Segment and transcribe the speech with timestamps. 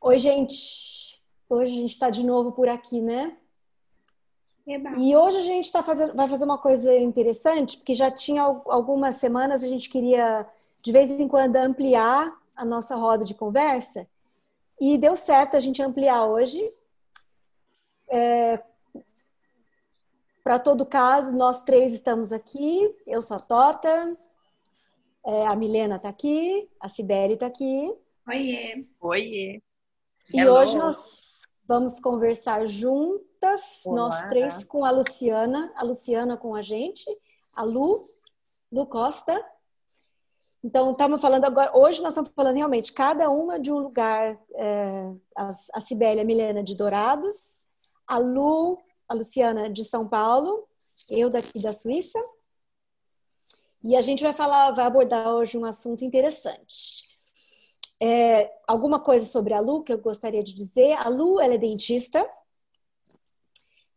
[0.00, 1.20] Oi, gente.
[1.48, 3.36] Hoje a gente está de novo por aqui, né?
[4.98, 9.16] E hoje a gente tá fazendo, vai fazer uma coisa interessante, porque já tinha algumas
[9.16, 10.46] semanas a gente queria,
[10.82, 14.06] de vez em quando, ampliar a nossa roda de conversa.
[14.80, 16.72] E deu certo a gente ampliar hoje.
[18.08, 18.62] É,
[20.44, 22.94] Para todo caso, nós três estamos aqui.
[23.06, 24.16] Eu sou a Tota,
[25.26, 27.92] é, a Milena está aqui, a Sibeli está aqui.
[28.28, 28.86] Oiê.
[29.00, 29.62] Oiê.
[30.30, 30.58] E Hello.
[30.58, 30.96] hoje nós
[31.66, 33.96] vamos conversar juntas, Olá.
[33.96, 37.06] nós três, com a Luciana, a Luciana com a gente,
[37.54, 38.02] a Lu,
[38.70, 39.42] Lu Costa.
[40.62, 45.10] Então, estamos falando agora, hoje nós estamos falando realmente cada uma de um lugar, é,
[45.34, 47.64] a, a Cibele, a Milena de Dourados,
[48.06, 50.68] a Lu, a Luciana de São Paulo,
[51.10, 52.22] eu daqui da Suíça.
[53.82, 57.07] E a gente vai falar, vai abordar hoje um assunto interessante.
[58.00, 60.92] É, alguma coisa sobre a Lu que eu gostaria de dizer.
[60.92, 62.24] A Lu, ela é dentista,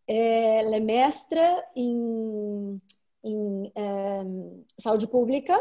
[0.07, 2.81] é, ela é mestra em,
[3.23, 4.23] em é,
[4.77, 5.59] saúde pública.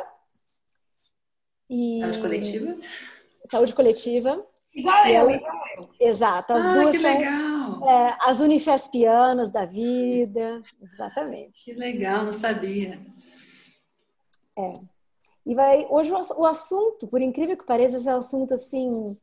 [1.69, 2.77] E, saúde coletiva?
[3.51, 4.45] Saúde coletiva.
[4.75, 5.91] Igual eu, ela, igual eu.
[6.01, 6.53] Exato.
[6.53, 7.89] As ah, duas que são legal.
[7.89, 10.63] É, as unifespianas da vida.
[10.81, 11.65] Exatamente.
[11.65, 13.01] Que legal, não sabia.
[14.59, 14.73] É.
[15.47, 19.17] E vai hoje o assunto, por incrível que pareça, é um assunto assim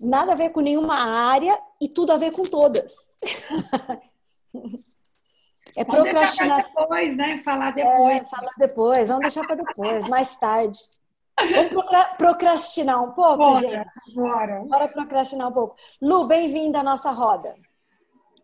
[0.00, 2.92] nada a ver com nenhuma área e tudo a ver com todas.
[5.76, 6.82] é procrastinação.
[6.82, 7.40] depois, né?
[7.44, 8.16] Falar depois.
[8.16, 10.78] É, falar depois, vamos deixar para depois, mais tarde.
[11.38, 11.84] Vamos
[12.16, 14.14] procrastinar um pouco, bora, gente?
[14.14, 14.64] Bora.
[14.66, 15.76] Bora procrastinar um pouco.
[16.00, 17.54] Lu, bem-vinda à nossa roda.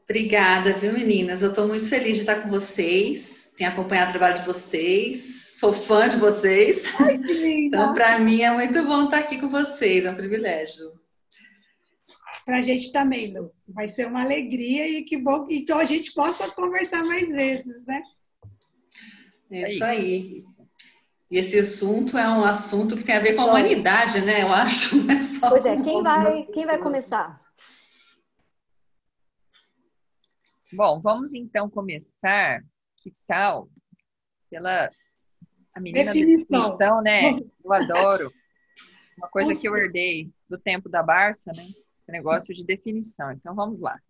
[0.05, 1.43] Obrigada, viu, meninas?
[1.43, 3.51] Eu estou muito feliz de estar com vocês.
[3.57, 6.85] Tenho acompanhado o trabalho de vocês sou fã de vocês.
[6.99, 7.77] Ai, que linda.
[7.77, 10.93] Então, para mim é muito bom estar aqui com vocês, é um privilégio.
[12.45, 13.53] Para a gente também, Lu.
[13.69, 17.87] Vai ser uma alegria e que bom que então a gente possa conversar mais vezes,
[17.87, 18.03] né?
[19.51, 20.45] É isso aí.
[21.31, 24.43] E esse assunto é um assunto que tem a ver com a humanidade, né?
[24.43, 24.97] Eu acho.
[25.11, 27.41] É só pois é, quem vai, quem vai começar?
[30.73, 32.63] Bom, vamos então começar.
[32.97, 33.69] Que tal?
[34.51, 34.91] Pela
[35.75, 36.61] a menina definição.
[36.61, 37.33] definição, né?
[37.65, 38.33] Eu adoro.
[39.17, 39.61] Uma coisa Nossa.
[39.61, 41.69] que eu herdei do tempo da Barça, né?
[41.99, 43.31] Esse negócio de definição.
[43.33, 44.01] Então vamos lá.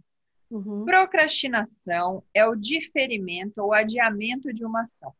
[0.51, 0.85] Uhum.
[0.85, 5.15] Procrastinação é o diferimento ou adiamento de uma ação.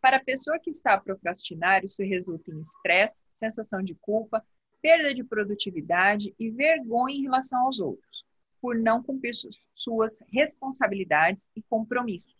[0.00, 4.44] Para a pessoa que está a procrastinar, isso resulta em estresse, sensação de culpa,
[4.80, 8.24] perda de produtividade e vergonha em relação aos outros,
[8.60, 9.34] por não cumprir
[9.74, 12.35] suas responsabilidades e compromissos.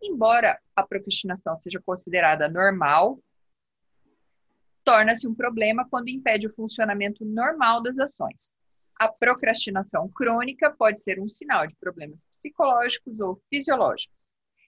[0.00, 3.18] Embora a procrastinação seja considerada normal,
[4.84, 8.52] torna-se um problema quando impede o funcionamento normal das ações.
[8.98, 14.16] A procrastinação crônica pode ser um sinal de problemas psicológicos ou fisiológicos.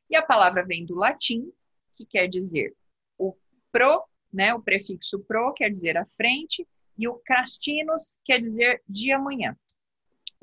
[0.08, 1.52] E a palavra vem do latim,
[1.96, 2.74] que quer dizer
[3.16, 3.36] o
[3.72, 6.66] pro, né, o prefixo pro quer dizer à frente,
[6.98, 9.56] e o crastinus quer dizer de amanhã.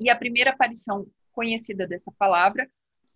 [0.00, 2.68] E a primeira aparição conhecida dessa palavra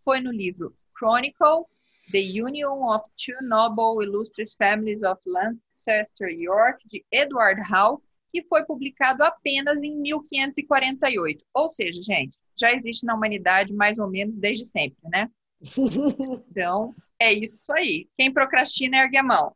[0.04, 1.66] foi no livro Chronicle,
[2.10, 7.98] The Union of Two Noble Illustrious Families of Lancaster, York, de Edward Howe,
[8.30, 11.44] que foi publicado apenas em 1548.
[11.54, 15.30] Ou seja, gente, já existe na humanidade mais ou menos desde sempre, né?
[16.50, 18.08] Então, é isso aí.
[18.16, 19.54] Quem procrastina ergue a mão.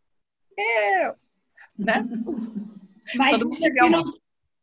[0.56, 1.14] Eu,
[1.78, 2.06] né?
[3.14, 4.12] Mas se não,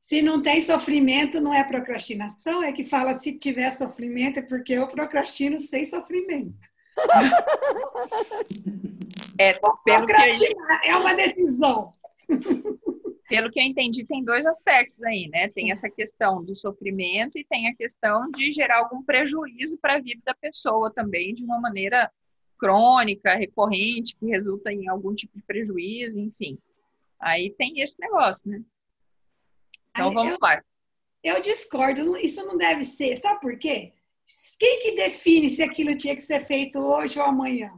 [0.03, 4.73] se não tem sofrimento, não é procrastinação, é que fala se tiver sofrimento é porque
[4.73, 6.53] eu procrastino sem sofrimento.
[9.39, 10.87] É, pelo Procrastinar que...
[10.89, 11.89] é uma decisão.
[13.27, 15.47] Pelo que eu entendi, tem dois aspectos aí, né?
[15.47, 19.99] Tem essa questão do sofrimento e tem a questão de gerar algum prejuízo para a
[19.99, 22.11] vida da pessoa também, de uma maneira
[22.59, 26.59] crônica, recorrente, que resulta em algum tipo de prejuízo, enfim.
[27.19, 28.61] Aí tem esse negócio, né?
[29.93, 30.63] Então vamos eu, lá.
[31.23, 33.15] Eu discordo, isso não deve ser.
[33.17, 33.93] Sabe por quê?
[34.59, 37.71] Quem que define se aquilo tinha que ser feito hoje ou amanhã?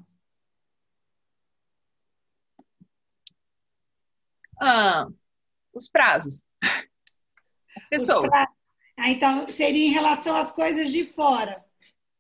[4.62, 5.08] Ah,
[5.74, 6.44] os prazos.
[7.76, 8.30] As pessoas.
[8.30, 8.56] Prazos.
[8.98, 11.64] Ah, então, seria em relação às coisas de fora.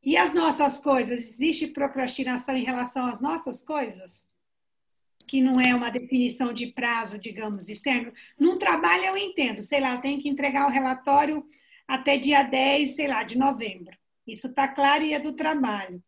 [0.03, 1.29] E as nossas coisas?
[1.33, 4.29] Existe procrastinação em relação às nossas coisas?
[5.27, 8.13] Que não é uma definição de prazo, digamos, externo.
[8.39, 11.45] Num trabalho eu entendo, sei lá, eu tenho que entregar o relatório
[11.87, 13.95] até dia 10, sei lá, de novembro.
[14.27, 16.03] Isso está claro e é do trabalho.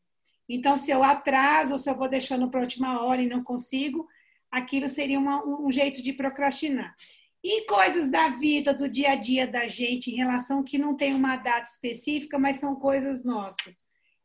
[0.49, 4.07] Então, se eu atraso se eu vou deixando para a última hora e não consigo,
[4.49, 6.95] aquilo seria uma, um jeito de procrastinar.
[7.43, 11.13] E coisas da vida, do dia a dia da gente, em relação que não tem
[11.13, 13.73] uma data específica, mas são coisas nossas.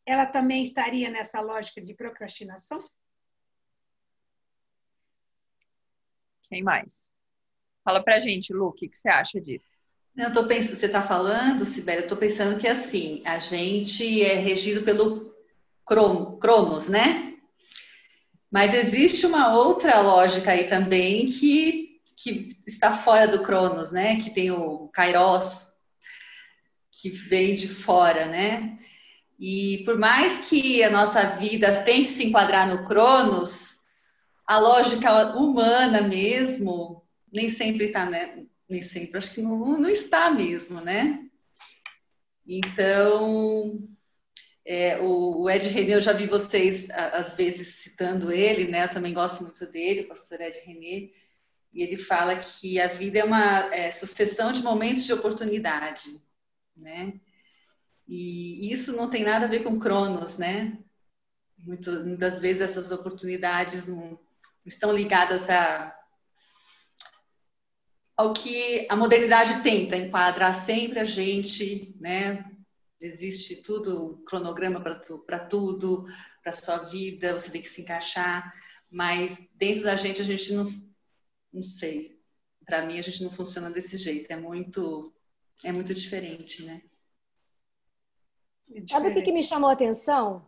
[0.06, 2.82] Ela também estaria nessa lógica de procrastinação?
[6.52, 7.08] Quem mais?
[7.82, 9.68] Fala pra gente, Lu, o que, que você acha disso?
[10.14, 14.34] Eu tô pensando, você está falando, Sibeli, eu estou pensando que assim, a gente é
[14.34, 15.34] regido pelo
[15.86, 17.38] Cronos, né?
[18.50, 24.20] Mas existe uma outra lógica aí também que, que está fora do Cronos, né?
[24.20, 25.68] Que tem o Kairos,
[27.00, 28.76] que vem de fora, né?
[29.40, 33.71] E por mais que a nossa vida tente se enquadrar no Cronos,
[34.52, 37.02] a lógica humana mesmo
[37.32, 38.44] nem sempre está, né?
[38.68, 41.26] Nem sempre, acho que não, não está mesmo, né?
[42.46, 43.88] Então,
[44.62, 48.84] é, o, Ed René, eu já vi vocês às vezes citando ele, né?
[48.84, 51.08] Eu também gosto muito dele, o pastor Ed René,
[51.72, 56.10] e ele fala que a vida é uma é, sucessão de momentos de oportunidade,
[56.76, 57.18] né?
[58.06, 60.76] E isso não tem nada a ver com Cronos, né?
[61.64, 64.18] muitas vezes essas oportunidades não
[64.64, 65.96] estão ligadas a
[68.16, 72.44] ao que a modernidade tenta enquadrar sempre a gente, né?
[73.00, 76.04] Existe tudo, cronograma para tudo,
[76.42, 78.52] para sua vida, você tem que se encaixar,
[78.88, 80.70] mas dentro da gente a gente não,
[81.52, 82.20] não sei.
[82.64, 85.12] Para mim a gente não funciona desse jeito, é muito,
[85.64, 86.82] é muito diferente, né?
[88.72, 90.46] É Sabe o que, que me chamou a atenção?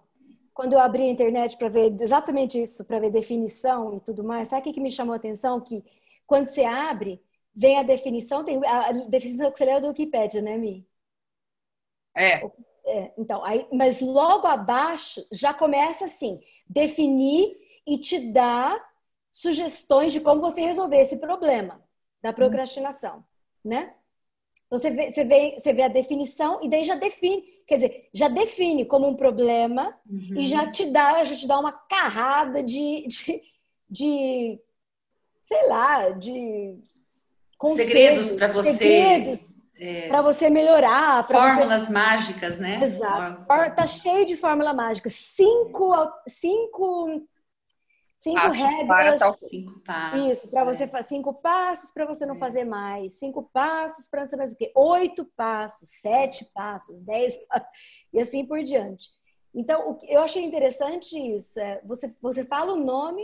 [0.55, 4.49] Quando eu abri a internet para ver exatamente isso, para ver definição e tudo mais,
[4.49, 5.61] sabe o que, que me chamou a atenção?
[5.61, 5.85] Que
[6.27, 7.21] quando você abre,
[7.55, 10.87] vem a definição, tem a definição que você leu do Wikipedia, né, Mi?
[12.17, 12.47] É.
[12.87, 13.13] é.
[13.19, 18.81] então, aí, mas logo abaixo já começa assim, definir e te dar
[19.33, 21.83] sugestões de como você resolver esse problema
[22.23, 22.35] da hum.
[22.35, 23.25] procrastinação,
[23.65, 23.93] né?
[24.67, 28.09] Então você vê, você, vê, você vê a definição e daí já define, quer dizer,
[28.13, 30.39] já define como um problema uhum.
[30.39, 33.43] e já te dá, já te dá uma carrada de, de,
[33.89, 34.61] de
[35.49, 36.79] sei lá, de
[37.77, 38.73] segredos para você.
[38.73, 41.27] Segredos é, para você melhorar.
[41.27, 41.93] Fórmulas você...
[41.93, 42.83] mágicas, né?
[42.85, 43.45] Exato.
[43.75, 45.11] Tá cheio de fórmula mágica.
[45.11, 45.93] Cinco,
[46.29, 47.27] cinco,
[48.25, 49.19] cinco Passo regras.
[49.19, 50.33] Para cinco passos.
[50.33, 52.39] Isso, para você fazer cinco passos para você não é.
[52.39, 53.13] fazer mais.
[53.15, 54.73] Cinco passos para não saber mais o quê.
[54.75, 57.69] Oito passos, sete passos, dez passos,
[58.13, 59.11] e assim por diante.
[59.55, 61.61] Então, eu achei interessante isso.
[61.61, 63.23] É, você, você fala o nome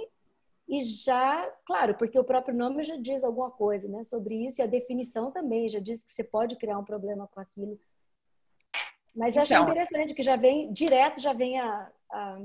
[0.69, 4.63] e já, claro, porque o próprio nome já diz alguma coisa né, sobre isso, e
[4.63, 7.81] a definição também já diz que você pode criar um problema com aquilo.
[9.17, 12.39] Mas eu achei então, interessante que já vem, direto já vem a, a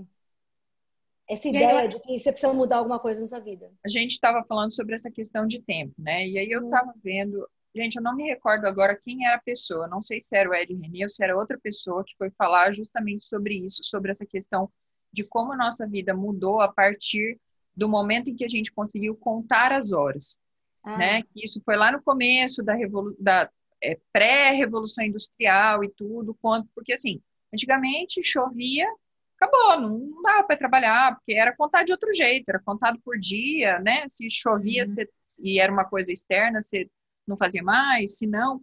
[1.28, 3.72] essa ideia de que você precisa mudar alguma coisa na sua vida.
[3.84, 6.28] A gente estava falando sobre essa questão de tempo, né?
[6.28, 7.00] E aí eu estava hum.
[7.04, 10.50] vendo, gente, eu não me recordo agora quem era a pessoa, não sei se era
[10.50, 14.12] o Ed René ou se era outra pessoa que foi falar justamente sobre isso, sobre
[14.12, 14.70] essa questão
[15.12, 17.40] de como a nossa vida mudou a partir
[17.76, 20.38] do momento em que a gente conseguiu contar as horas,
[20.84, 20.98] ah.
[20.98, 21.24] né?
[21.36, 22.76] Isso foi lá no começo da,
[23.20, 23.50] da
[23.84, 27.22] é, pré-revolução industrial e tudo, quanto porque assim,
[27.54, 28.88] antigamente chovia,
[29.38, 33.80] acabou, não dava para trabalhar, porque era contado de outro jeito, era contado por dia,
[33.80, 34.08] né?
[34.10, 34.88] Se chovia uhum.
[34.88, 35.10] você,
[35.40, 36.90] e era uma coisa externa, você
[37.28, 38.62] não fazia mais, se não.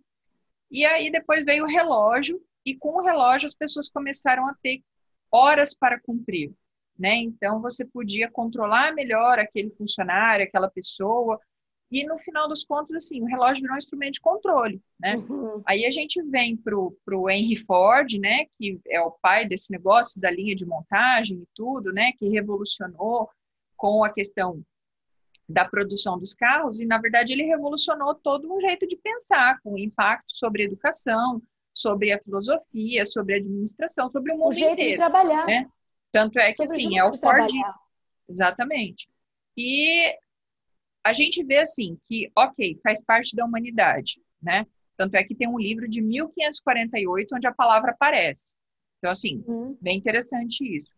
[0.70, 4.82] E aí depois veio o relógio, e com o relógio as pessoas começaram a ter
[5.30, 6.52] horas para cumprir
[6.98, 7.16] né?
[7.16, 11.40] Então você podia controlar melhor aquele funcionário, aquela pessoa.
[11.92, 15.16] E no final dos contos, assim, o relógio virou um instrumento de controle, né?
[15.16, 15.62] Uhum.
[15.66, 18.46] Aí a gente vem para o Henry Ford, né?
[18.56, 22.12] Que é o pai desse negócio da linha de montagem e tudo, né?
[22.18, 23.28] Que revolucionou
[23.76, 24.62] com a questão
[25.46, 29.76] da produção dos carros e na verdade ele revolucionou todo um jeito de pensar com
[29.76, 31.42] impacto sobre a educação,
[31.74, 35.46] sobre a filosofia, sobre a administração, sobre o mundo o jeito inteiro, de trabalhar.
[35.46, 35.68] Né?
[36.10, 37.50] Tanto é que, assim, é o Ford.
[38.26, 39.10] Exatamente.
[39.54, 40.16] E
[41.04, 44.66] a gente vê, assim, que, ok, faz parte da humanidade, né?
[44.96, 48.52] Tanto é que tem um livro de 1548 onde a palavra aparece.
[48.98, 49.76] Então, assim, hum.
[49.80, 50.92] bem interessante isso.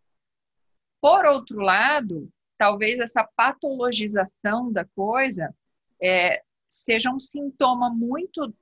[1.01, 5.55] Por outro lado, talvez essa patologização da coisa
[6.03, 8.55] é, seja um sintoma muito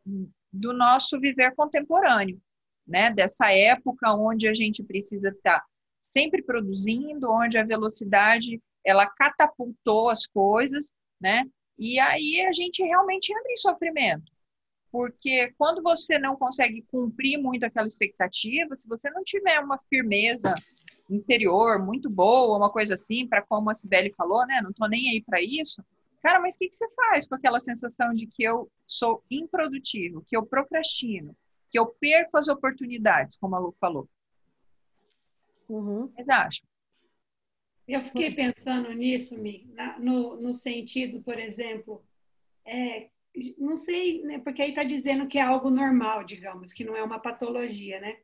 [0.53, 2.41] do nosso viver contemporâneo,
[2.87, 3.11] né?
[3.13, 5.65] Dessa época onde a gente precisa estar
[6.01, 11.45] sempre produzindo, onde a velocidade ela catapultou as coisas, né?
[11.79, 14.31] E aí a gente realmente entra em sofrimento.
[14.91, 20.55] Porque quando você não consegue cumprir muito aquela expectativa, se você não tiver uma firmeza
[21.09, 24.61] interior muito boa, uma coisa assim, para como a Sibeli falou, né?
[24.63, 25.83] Não tô nem aí para isso.
[26.23, 30.25] Cara, mas o que, que você faz com aquela sensação de que eu sou improdutivo,
[30.29, 31.35] que eu procrastino,
[31.71, 34.09] que eu perco as oportunidades, como a Lu falou?
[35.69, 36.09] Uhum.
[36.09, 36.72] Vocês acham?
[37.87, 42.05] Eu fiquei pensando nisso, Mi, no, no sentido, por exemplo,
[42.65, 43.09] é,
[43.59, 47.03] não sei, né, porque aí está dizendo que é algo normal, digamos, que não é
[47.03, 48.17] uma patologia, né?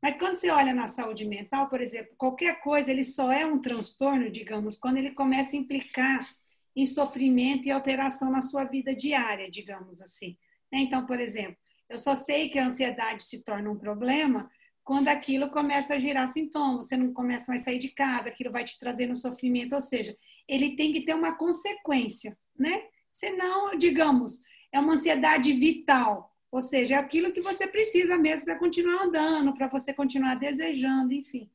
[0.00, 3.60] Mas quando você olha na saúde mental, por exemplo, qualquer coisa, ele só é um
[3.60, 6.28] transtorno, digamos, quando ele começa a implicar
[6.74, 10.36] em sofrimento e alteração na sua vida diária, digamos assim.
[10.72, 10.80] Né?
[10.80, 11.56] Então, por exemplo,
[11.88, 14.50] eu só sei que a ansiedade se torna um problema
[14.84, 18.50] quando aquilo começa a gerar sintomas, você não começa mais a sair de casa, aquilo
[18.50, 20.16] vai te trazendo sofrimento, ou seja,
[20.48, 22.82] ele tem que ter uma consequência, né?
[23.12, 28.58] Senão, digamos, é uma ansiedade vital, ou seja, é aquilo que você precisa mesmo para
[28.58, 31.48] continuar andando, para você continuar desejando, enfim.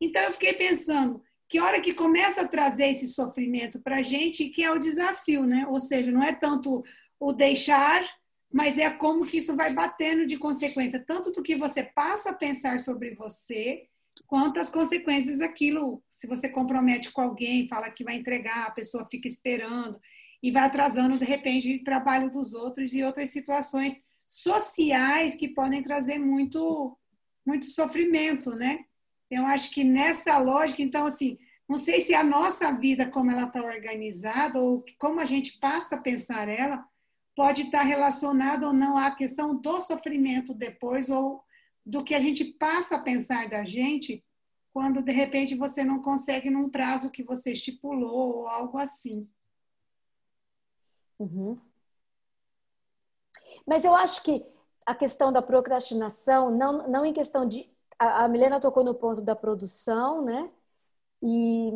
[0.00, 4.48] Então, eu fiquei pensando, que hora que começa a trazer esse sofrimento para a gente,
[4.48, 5.66] que é o desafio, né?
[5.68, 6.82] Ou seja, não é tanto
[7.18, 8.02] o deixar,
[8.54, 12.34] mas é como que isso vai batendo de consequência, tanto do que você passa a
[12.34, 13.88] pensar sobre você,
[14.28, 16.00] quanto as consequências daquilo.
[16.08, 20.00] Se você compromete com alguém, fala que vai entregar, a pessoa fica esperando
[20.40, 25.82] e vai atrasando, de repente, o trabalho dos outros e outras situações sociais que podem
[25.82, 26.96] trazer muito,
[27.44, 28.84] muito sofrimento, né?
[29.28, 31.36] Eu acho que nessa lógica, então, assim,
[31.68, 35.96] não sei se a nossa vida, como ela está organizada, ou como a gente passa
[35.96, 36.86] a pensar ela,
[37.34, 41.42] pode estar relacionada ou não à questão do sofrimento depois, ou
[41.84, 44.24] do que a gente passa a pensar da gente
[44.72, 49.28] quando, de repente, você não consegue num prazo que você estipulou, ou algo assim.
[51.18, 51.56] Uhum.
[53.64, 54.44] Mas eu acho que
[54.84, 59.36] a questão da procrastinação, não, não em questão de a, Milena tocou no ponto da
[59.36, 60.50] produção, né?
[61.22, 61.70] E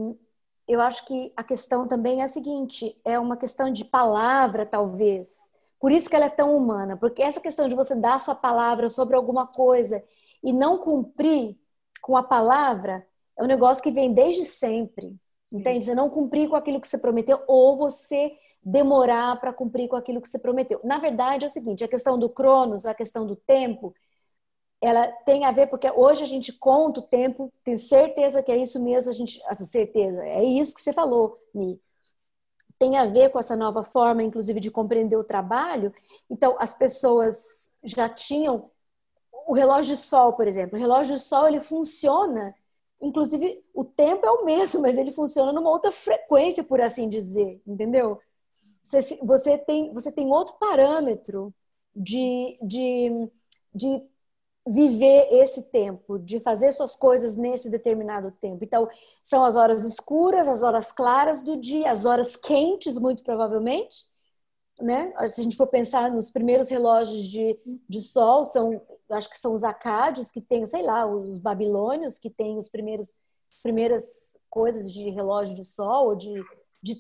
[0.68, 5.52] eu acho que a questão também é a seguinte: é uma questão de palavra, talvez.
[5.80, 8.34] Por isso que ela é tão humana, porque essa questão de você dar a sua
[8.34, 10.02] palavra sobre alguma coisa
[10.42, 11.56] e não cumprir
[12.02, 13.06] com a palavra
[13.36, 15.16] é um negócio que vem desde sempre.
[15.44, 15.58] Sim.
[15.58, 15.84] Entende?
[15.84, 18.32] Você não cumprir com aquilo que você prometeu ou você
[18.62, 20.80] demorar para cumprir com aquilo que você prometeu.
[20.84, 23.94] Na verdade, é o seguinte: a questão do cronos, a questão do tempo,
[24.80, 28.56] ela tem a ver porque hoje a gente conta o tempo, tem certeza que é
[28.56, 31.80] isso mesmo, a gente, a certeza, é isso que você falou, Mi.
[32.78, 35.92] Tem a ver com essa nova forma, inclusive, de compreender o trabalho.
[36.30, 38.70] Então, as pessoas já tinham
[39.48, 40.76] o relógio de sol, por exemplo.
[40.78, 42.54] O relógio de sol ele funciona,
[43.00, 47.60] inclusive o tempo é o mesmo, mas ele funciona numa outra frequência, por assim dizer,
[47.66, 48.20] entendeu?
[48.84, 51.52] Você, você tem você tem outro parâmetro
[51.94, 53.30] de, de,
[53.74, 54.02] de
[54.66, 58.64] viver esse tempo, de fazer suas coisas nesse determinado tempo.
[58.64, 58.88] Então,
[59.24, 64.06] são as horas escuras, as horas claras do dia, as horas quentes, muito provavelmente,
[64.80, 65.12] né?
[65.26, 69.54] Se a gente for pensar nos primeiros relógios de, de sol, são, acho que são
[69.54, 73.16] os acádios que têm, sei lá, os babilônios que têm os primeiros
[73.62, 76.42] primeiras coisas de relógio de sol ou de,
[76.82, 76.98] de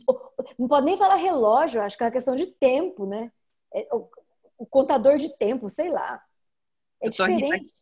[0.58, 3.30] não pode nem falar relógio, acho que é uma questão de tempo, né?
[3.72, 4.08] É, o,
[4.58, 6.22] o contador de tempo, sei lá.
[7.00, 7.72] É eu diferente.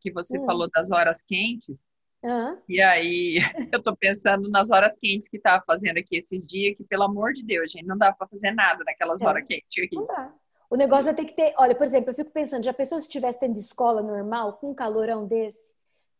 [0.00, 0.46] que você hum.
[0.46, 1.82] falou das horas quentes.
[2.22, 2.58] Uhum.
[2.68, 3.38] E aí,
[3.72, 7.32] eu tô pensando nas horas quentes que tava fazendo aqui esses dias, que pelo amor
[7.32, 9.26] de Deus, gente, não dá para fazer nada naquelas é.
[9.26, 9.96] horas quentes aqui.
[9.96, 10.32] Não dá.
[10.68, 11.52] O negócio vai ter que ter.
[11.58, 14.74] Olha, por exemplo, eu fico pensando, já pensou se estivesse tendo escola normal, com um
[14.74, 15.74] calorão desse?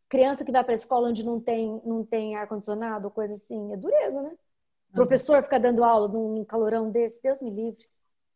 [0.09, 3.77] Criança que vai para a escola onde não tem, não tem ar-condicionado, coisa assim, é
[3.77, 4.29] dureza, né?
[4.29, 4.35] Uhum.
[4.93, 7.85] Professor fica dando aula num, num calorão desse, Deus me livre.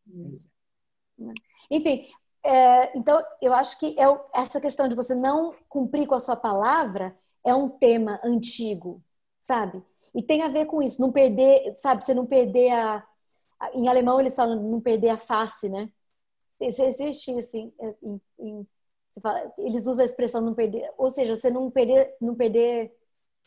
[0.07, 1.33] Uhum.
[1.69, 2.07] Enfim,
[2.45, 6.35] é, então, eu acho que é, essa questão de você não cumprir com a sua
[6.35, 9.03] palavra é um tema antigo,
[9.41, 9.83] sabe?
[10.13, 12.05] E tem a ver com isso, não perder, sabe?
[12.05, 13.03] Você não perder a.
[13.73, 15.91] Em alemão eles falam não perder a face, né?
[16.59, 17.73] Existe assim,
[18.03, 18.67] em, em,
[19.21, 22.95] fala, eles usam a expressão não perder, ou seja, você não perder, não perder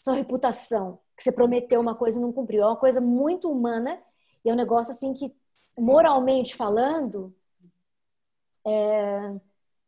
[0.00, 2.62] sua reputação, que você prometeu uma coisa e não cumpriu.
[2.62, 4.00] É uma coisa muito humana
[4.44, 5.32] e é um negócio assim que,
[5.78, 7.34] moralmente falando,
[8.66, 8.70] é,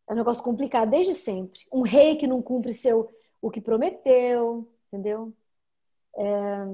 [0.08, 1.60] é um negócio complicado desde sempre.
[1.72, 3.08] Um rei que não cumpre seu
[3.42, 5.34] o que prometeu, entendeu?
[6.16, 6.66] É,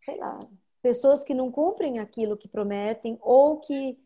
[0.00, 0.38] sei lá,
[0.80, 3.98] pessoas que não cumprem aquilo que prometem ou que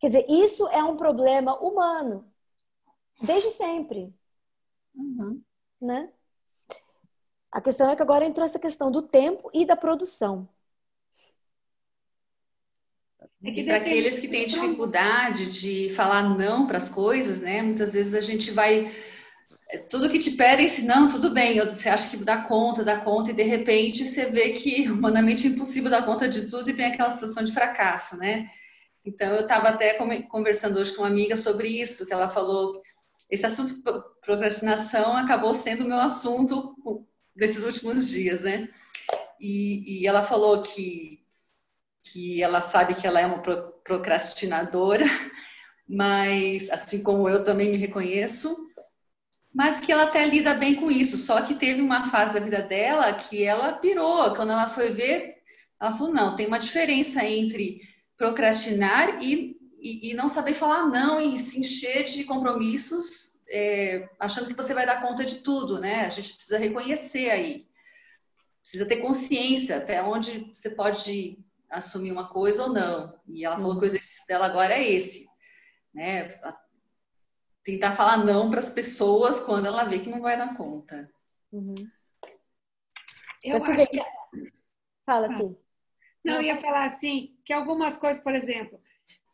[0.00, 2.30] quer dizer, isso é um problema humano
[3.22, 4.12] desde sempre,
[4.94, 5.42] uhum.
[5.80, 6.12] né?
[7.50, 10.48] A questão é que agora entrou essa questão do tempo e da produção.
[13.44, 17.62] É e para aqueles que têm dificuldade de falar não para as coisas, né?
[17.62, 18.90] Muitas vezes a gente vai
[19.70, 23.00] é, tudo que te pedem, se não, tudo bem, você acha que dá conta, dá
[23.00, 26.72] conta, e de repente você vê que humanamente é impossível dar conta de tudo e
[26.72, 28.48] vem aquela sensação de fracasso, né?
[29.04, 29.94] Então, eu estava até
[30.28, 32.80] conversando hoje com uma amiga sobre isso, que ela falou,
[33.30, 33.82] esse assunto
[34.22, 36.74] procrastinação acabou sendo o meu assunto
[37.36, 38.68] desses últimos dias, né?
[39.38, 41.20] E, e ela falou que,
[42.04, 43.42] que ela sabe que ela é uma
[43.82, 45.04] procrastinadora,
[45.88, 48.56] mas assim como eu também me reconheço,
[49.52, 51.16] mas que ela até lida bem com isso.
[51.16, 54.34] Só que teve uma fase da vida dela que ela pirou.
[54.34, 55.36] Quando ela foi ver,
[55.80, 57.80] ela falou: não, tem uma diferença entre
[58.16, 64.48] procrastinar e, e, e não saber falar não e se encher de compromissos, é, achando
[64.48, 66.04] que você vai dar conta de tudo, né?
[66.04, 67.64] A gente precisa reconhecer aí.
[68.60, 71.38] Precisa ter consciência até onde você pode
[71.70, 73.18] assumir uma coisa ou não.
[73.26, 75.26] E ela falou que o exercício dela agora é esse,
[75.92, 76.28] né?
[77.64, 81.08] tentar falar não para as pessoas quando ela vê que não vai dar conta.
[81.50, 81.74] Uhum.
[83.42, 83.98] Eu Você vê que...
[85.06, 85.56] Fala assim.
[86.22, 88.80] Não, eu ia falar assim, que algumas coisas, por exemplo,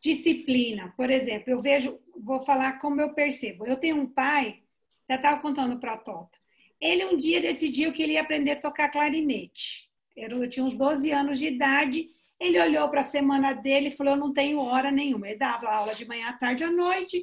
[0.00, 3.66] disciplina, por exemplo, eu vejo, vou falar como eu percebo.
[3.66, 4.62] Eu tenho um pai,
[5.08, 6.38] já estava contando para a Tota,
[6.80, 9.90] ele um dia decidiu que ele ia aprender a tocar clarinete.
[10.16, 12.10] Eu tinha uns 12 anos de idade,
[12.40, 15.28] ele olhou para a semana dele e falou, eu não tenho hora nenhuma.
[15.28, 17.22] Ele dava aula de manhã, à tarde, à noite,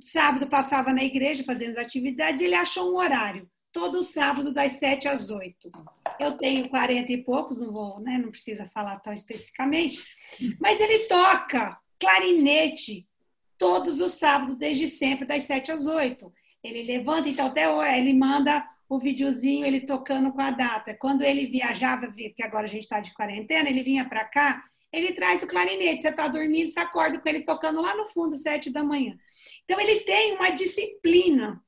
[0.00, 5.08] sábado passava na igreja fazendo as atividades, ele achou um horário, todo sábado das 7
[5.08, 5.70] às 8.
[6.20, 10.02] Eu tenho 40 e poucos, não vou, né, não precisa falar tão especificamente,
[10.60, 13.06] mas ele toca clarinete
[13.56, 16.32] todos os sábados desde sempre das 7 às 8.
[16.62, 20.94] Ele levanta então até hoje, ele manda o videozinho ele tocando com a data.
[20.94, 25.12] Quando ele viajava, porque agora a gente está de quarentena, ele vinha para cá, ele
[25.12, 26.02] traz o clarinete.
[26.02, 29.16] Você está dormindo, você acorda com ele tocando lá no fundo, sete da manhã.
[29.64, 31.62] Então, ele tem uma disciplina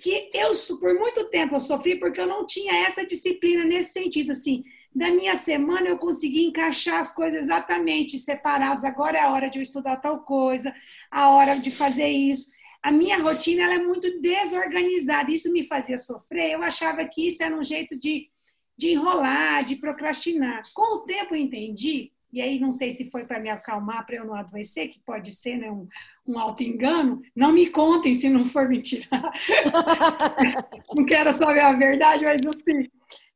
[0.00, 0.50] que eu,
[0.80, 5.12] por muito tempo, eu sofri porque eu não tinha essa disciplina nesse sentido, assim, da
[5.12, 8.82] minha semana eu consegui encaixar as coisas exatamente separadas.
[8.82, 10.74] Agora é a hora de eu estudar tal coisa,
[11.10, 12.50] a hora de fazer isso.
[12.82, 15.30] A minha rotina ela é muito desorganizada.
[15.30, 16.52] Isso me fazia sofrer.
[16.52, 18.28] Eu achava que isso era um jeito de,
[18.76, 20.62] de enrolar, de procrastinar.
[20.74, 24.16] Com o tempo eu entendi e aí não sei se foi para me acalmar, para
[24.16, 25.88] eu não adoecer, que pode ser né, um,
[26.26, 27.22] um auto-engano.
[27.34, 29.06] Não me contem se não for mentira.
[30.94, 32.86] não quero saber a verdade, mas assim.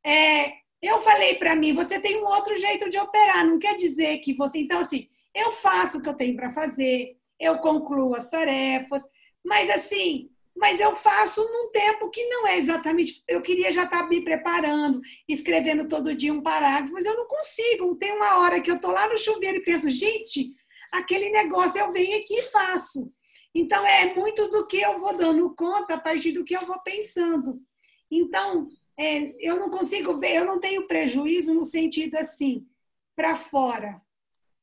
[0.05, 4.19] É, eu falei para mim, você tem um outro jeito de operar, não quer dizer
[4.19, 4.59] que você.
[4.59, 9.01] Então, assim, eu faço o que eu tenho para fazer, eu concluo as tarefas,
[9.43, 13.23] mas assim, mas eu faço num tempo que não é exatamente.
[13.27, 17.95] Eu queria já estar me preparando, escrevendo todo dia um parágrafo, mas eu não consigo.
[17.95, 20.53] Tem uma hora que eu estou lá no chuveiro e penso, gente,
[20.91, 23.11] aquele negócio eu venho aqui e faço.
[23.53, 26.79] Então, é muito do que eu vou dando conta a partir do que eu vou
[26.81, 27.59] pensando.
[28.09, 32.65] Então, é, eu não consigo ver, eu não tenho prejuízo no sentido assim,
[33.15, 34.01] para fora.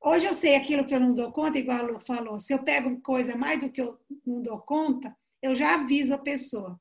[0.02, 2.38] Hoje eu sei aquilo que eu não dou conta, igual a Lu falou.
[2.38, 6.18] Se eu pego coisa mais do que eu não dou conta, eu já aviso a
[6.18, 6.80] pessoa.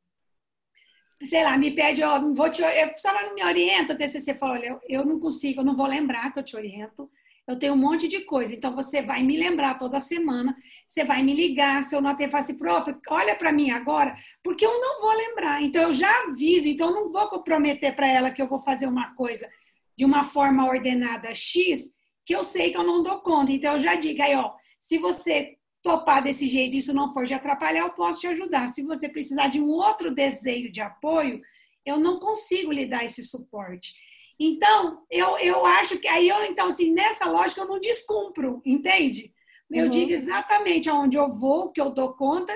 [1.24, 2.62] Sei lá, me pede, ó, vou te,
[2.98, 5.86] se ela não me orienta, o TCC fala, olha, eu não consigo, eu não vou
[5.86, 7.12] lembrar que eu te oriento,
[7.46, 10.56] eu tenho um monte de coisa, então você vai me lembrar toda semana,
[10.88, 14.16] você vai me ligar, se eu não atender, fala assim, prof, olha para mim agora,
[14.42, 18.08] porque eu não vou lembrar, então eu já aviso, então eu não vou prometer para
[18.08, 19.50] ela que eu vou fazer uma coisa
[19.98, 21.94] de uma forma ordenada X,
[22.30, 25.00] que eu sei que eu não dou conta, então eu já digo aí, ó, se
[25.00, 28.68] você topar desse jeito e isso não for de atrapalhar, eu posso te ajudar.
[28.68, 31.42] Se você precisar de um outro desenho de apoio,
[31.84, 33.96] eu não consigo lhe dar esse suporte.
[34.40, 39.34] Então, eu, eu acho que aí eu, então, assim, nessa lógica eu não descumpro, entende?
[39.72, 39.90] Eu uhum.
[39.90, 42.56] digo exatamente aonde eu vou, o que eu dou conta,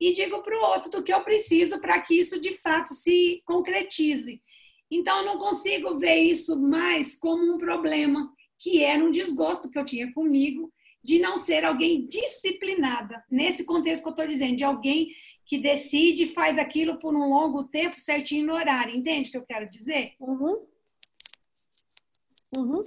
[0.00, 3.42] e digo para o outro do que eu preciso para que isso de fato se
[3.44, 4.40] concretize.
[4.90, 9.78] Então, eu não consigo ver isso mais como um problema, que era um desgosto que
[9.78, 10.70] eu tinha comigo,
[11.02, 13.24] de não ser alguém disciplinada.
[13.30, 15.08] Nesse contexto que eu estou dizendo, de alguém
[15.46, 18.94] que decide e faz aquilo por um longo tempo certinho no horário.
[18.94, 20.12] Entende o que eu quero dizer?
[20.20, 20.64] Uhum.
[22.56, 22.82] Uhum.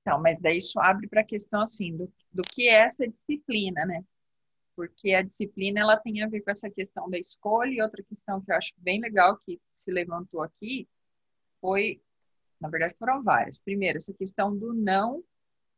[0.00, 3.86] Então, mas daí isso abre para a questão assim do, do que é essa disciplina,
[3.86, 4.04] né?
[4.76, 8.40] Porque a disciplina ela tem a ver com essa questão da escolha e outra questão
[8.40, 10.88] que eu acho bem legal que se levantou aqui
[11.60, 12.00] foi,
[12.62, 13.58] na verdade foram várias.
[13.58, 15.22] Primeiro, essa questão do não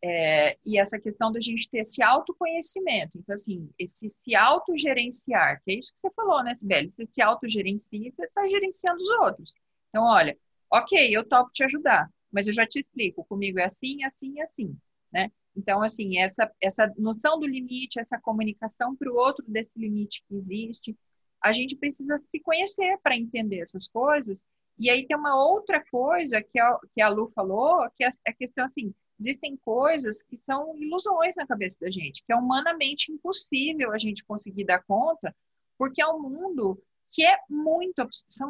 [0.02, 3.16] é, e essa questão da gente ter esse autoconhecimento.
[3.16, 6.92] Então, assim, esse se autogerenciar, que é isso que você falou, né, Sibeli?
[6.92, 9.54] Você se autogerencia, você está gerenciando os outros.
[9.88, 10.36] Então, olha,
[10.70, 14.76] ok, eu topo te ajudar, mas eu já te explico, comigo é assim, assim, assim,
[15.10, 15.32] né?
[15.56, 20.34] Então, assim, essa, essa noção do limite, essa comunicação para o outro desse limite que
[20.34, 20.94] existe,
[21.40, 24.44] a gente precisa se conhecer para entender essas coisas.
[24.78, 28.32] E aí tem uma outra coisa que a, que a Lu falou, que é a
[28.32, 33.92] questão assim, existem coisas que são ilusões na cabeça da gente, que é humanamente impossível
[33.92, 35.34] a gente conseguir dar conta,
[35.78, 36.82] porque é um mundo
[37.12, 38.08] que é muito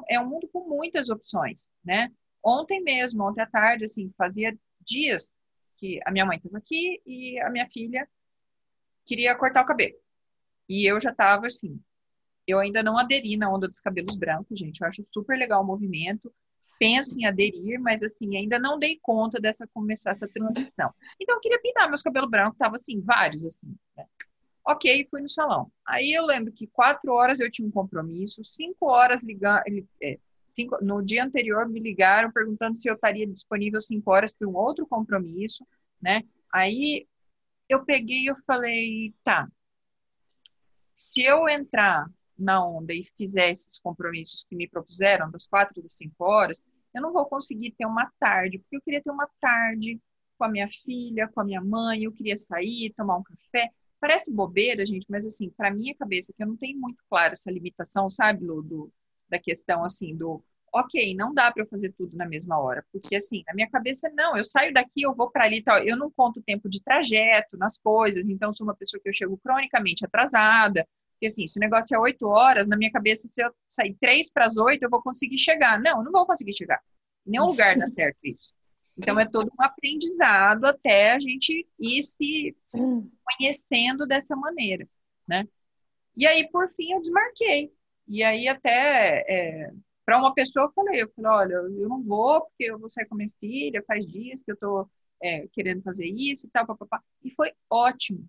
[0.08, 2.10] é um mundo com muitas opções, né?
[2.42, 5.34] Ontem mesmo, ontem à tarde, assim, fazia dias
[5.76, 8.08] que a minha mãe estava aqui e a minha filha
[9.04, 9.96] queria cortar o cabelo.
[10.68, 11.78] E eu já estava assim,
[12.46, 14.80] eu ainda não aderi na onda dos cabelos brancos, gente.
[14.80, 16.33] Eu acho super legal o movimento.
[16.78, 20.92] Penso em aderir, mas assim, ainda não dei conta dessa começar essa transição.
[21.20, 23.74] Então eu queria pintar meus cabelos brancos, tava assim, vários assim.
[23.96, 24.04] Né?
[24.66, 25.70] Ok, fui no salão.
[25.87, 29.62] Aí eu lembro que quatro horas eu tinha um compromisso, cinco horas ligando,
[30.02, 34.48] é, cinco, no dia anterior me ligaram perguntando se eu estaria disponível cinco horas para
[34.48, 35.66] um outro compromisso,
[36.02, 36.22] né?
[36.52, 37.07] Aí
[37.68, 39.48] eu peguei e eu falei, tá,
[40.94, 42.07] se eu entrar
[42.38, 47.02] na onda e fizer esses compromissos que me propuseram, das quatro das cinco horas, eu
[47.02, 50.00] não vou conseguir ter uma tarde, porque eu queria ter uma tarde
[50.38, 53.70] com a minha filha, com a minha mãe, eu queria sair, tomar um café.
[54.00, 57.50] Parece bobeira, gente, mas assim, para minha cabeça, que eu não tenho muito claro essa
[57.50, 58.92] limitação, sabe, Lu, do,
[59.28, 60.42] da questão assim, do
[60.72, 64.10] ok, não dá para eu fazer tudo na mesma hora, porque assim, na minha cabeça,
[64.14, 67.56] não, eu saio daqui, eu vou para ali tal, eu não conto tempo de trajeto
[67.56, 70.86] nas coisas, então sou uma pessoa que eu chego cronicamente atrasada,
[71.24, 74.30] porque assim, se o negócio é oito horas, na minha cabeça, se eu sair três
[74.30, 75.80] para as oito, eu vou conseguir chegar.
[75.80, 76.80] Não, eu não vou conseguir chegar.
[77.26, 78.52] Em nenhum lugar dá certo isso.
[78.96, 82.78] Então é todo um aprendizado até a gente ir se, se
[83.24, 84.84] conhecendo dessa maneira,
[85.26, 85.48] né?
[86.16, 87.72] E aí, por fim, eu desmarquei.
[88.06, 89.70] E aí até é,
[90.04, 93.06] para uma pessoa eu falei, eu falei, olha, eu não vou porque eu vou sair
[93.06, 94.90] com minha filha, faz dias que eu estou
[95.22, 97.02] é, querendo fazer isso e tal, papapá.
[97.24, 98.28] E foi ótimo,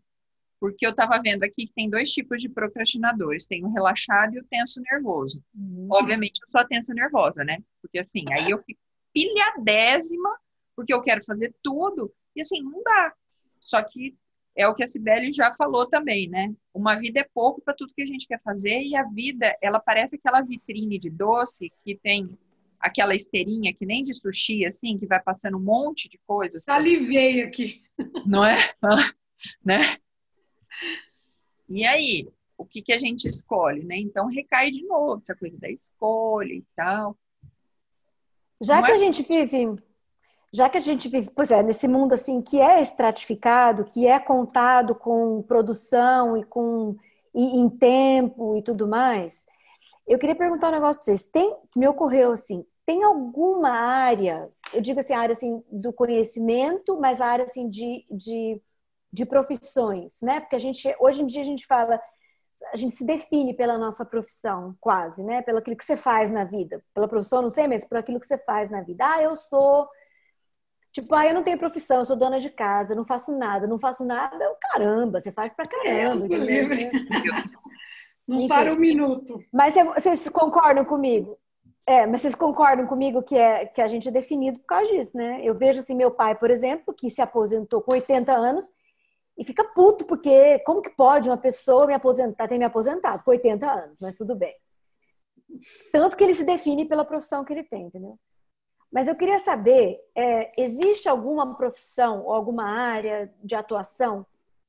[0.66, 4.40] porque eu estava vendo aqui que tem dois tipos de procrastinadores, tem o relaxado e
[4.40, 5.40] o tenso nervoso.
[5.54, 5.88] Uhum.
[5.92, 7.60] Obviamente eu sou a tensa nervosa, né?
[7.80, 8.80] Porque assim, aí eu fico
[9.14, 10.36] pilhadésima,
[10.76, 13.14] porque eu quero fazer tudo, e assim, não dá.
[13.60, 14.16] Só que
[14.56, 16.52] é o que a Cibele já falou também, né?
[16.74, 19.80] Uma vida é pouco para tudo que a gente quer fazer e a vida, ela
[19.80, 22.28] parece aquela vitrine de doce que tem
[22.80, 26.64] aquela esteirinha que nem de sushi, assim, que vai passando um monte de coisas.
[26.64, 27.82] Salivei aqui.
[28.26, 28.74] Não é?
[29.64, 30.00] né?
[31.70, 33.98] E aí, o que, que a gente escolhe, né?
[33.98, 37.18] Então recai de novo essa coisa da escolha e tal.
[38.62, 38.96] Já Não que é...
[38.96, 39.76] a gente vive
[40.56, 44.18] já que a gente vive, pois é, nesse mundo assim que é estratificado, que é
[44.18, 46.96] contado com produção e com
[47.34, 49.46] e, em tempo e tudo mais,
[50.08, 51.26] eu queria perguntar um negócio para vocês.
[51.26, 56.98] Tem, me ocorreu assim, tem alguma área, eu digo assim, a área assim do conhecimento,
[57.02, 58.62] mas a área assim de, de,
[59.16, 60.42] de profissões, né?
[60.42, 62.00] Porque a gente hoje em dia a gente fala
[62.74, 65.42] a gente se define pela nossa profissão, quase, né?
[65.42, 66.84] Pelo aquilo que você faz na vida.
[66.94, 69.06] Pela profissão, não sei, mas por aquilo que você faz na vida.
[69.08, 69.88] Ah, eu sou
[70.92, 73.78] Tipo, ah, eu não tenho profissão, eu sou dona de casa, não faço nada, não
[73.78, 76.26] faço nada, caramba, você faz pra caramba.
[76.26, 76.90] É,
[78.26, 78.48] não Enfim.
[78.48, 79.44] para um minuto.
[79.52, 81.38] Mas vocês concordam comigo?
[81.86, 85.18] É, mas vocês concordam comigo que, é, que a gente é definido por causa disso,
[85.18, 85.42] né?
[85.44, 88.74] Eu vejo assim, meu pai, por exemplo, que se aposentou com 80 anos
[89.38, 93.32] e fica puto, porque como que pode uma pessoa me aposentar, ter me aposentado com
[93.32, 94.56] 80 anos, mas tudo bem.
[95.92, 98.18] Tanto que ele se define pela profissão que ele tem, entendeu?
[98.92, 104.26] Mas eu queria saber, é, existe alguma profissão ou alguma área de atuação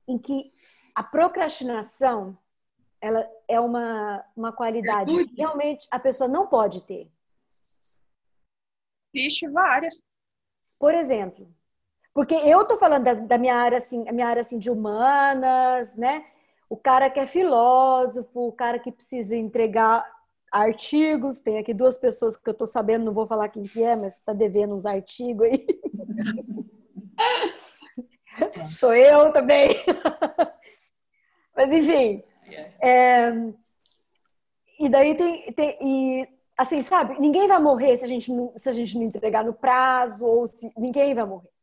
[0.08, 0.52] em que
[0.94, 2.36] a procrastinação
[3.00, 7.10] ela é uma, uma qualidade que realmente a pessoa não pode ter?
[9.14, 10.02] Existe várias.
[10.78, 11.48] Por exemplo,
[12.16, 15.96] porque eu tô falando da, da, minha área assim, a minha área assim de humanas,
[15.96, 16.24] né?
[16.66, 20.02] O cara que é filósofo, o cara que precisa entregar
[20.50, 21.40] artigos.
[21.40, 24.14] Tem aqui duas pessoas que eu estou sabendo, não vou falar quem que é, mas
[24.14, 25.66] está devendo uns artigos aí.
[28.80, 29.76] Sou eu também.
[31.54, 32.22] mas enfim.
[32.80, 33.30] É,
[34.80, 37.20] e daí tem, tem e, assim, sabe?
[37.20, 40.46] Ninguém vai morrer se a gente não, se a gente não entregar no prazo ou
[40.46, 41.55] se ninguém vai morrer.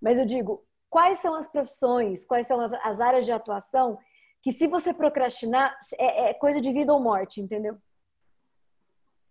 [0.00, 3.98] Mas eu digo, quais são as profissões, quais são as, as áreas de atuação
[4.42, 7.76] que se você procrastinar é, é coisa de vida ou morte, entendeu?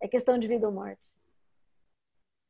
[0.02, 1.12] É questão de vida ou morte.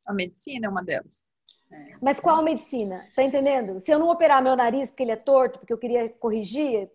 [0.06, 1.22] A medicina é uma delas.
[1.70, 1.94] É.
[2.02, 3.08] Mas qual medicina?
[3.14, 3.80] Tá entendendo?
[3.80, 6.90] Se eu não operar meu nariz porque ele é torto, porque eu queria corrigir,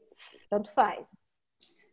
[0.50, 1.10] tanto faz.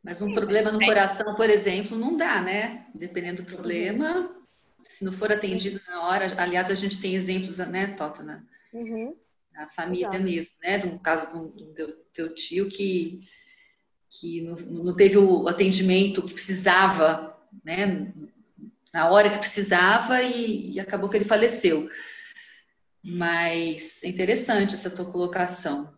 [0.03, 2.87] Mas um problema no coração, por exemplo, não dá, né?
[2.93, 4.35] Dependendo do problema,
[4.83, 8.43] se não for atendido na hora, aliás, a gente tem exemplos, né, Tota, na,
[8.73, 9.17] uhum.
[9.53, 10.79] Na família mesmo, né?
[10.79, 13.21] No caso do, do teu tio que
[14.21, 18.13] que não, não teve o atendimento que precisava, né?
[18.93, 21.89] Na hora que precisava e, e acabou que ele faleceu.
[23.03, 25.93] Mas é interessante essa tua colocação.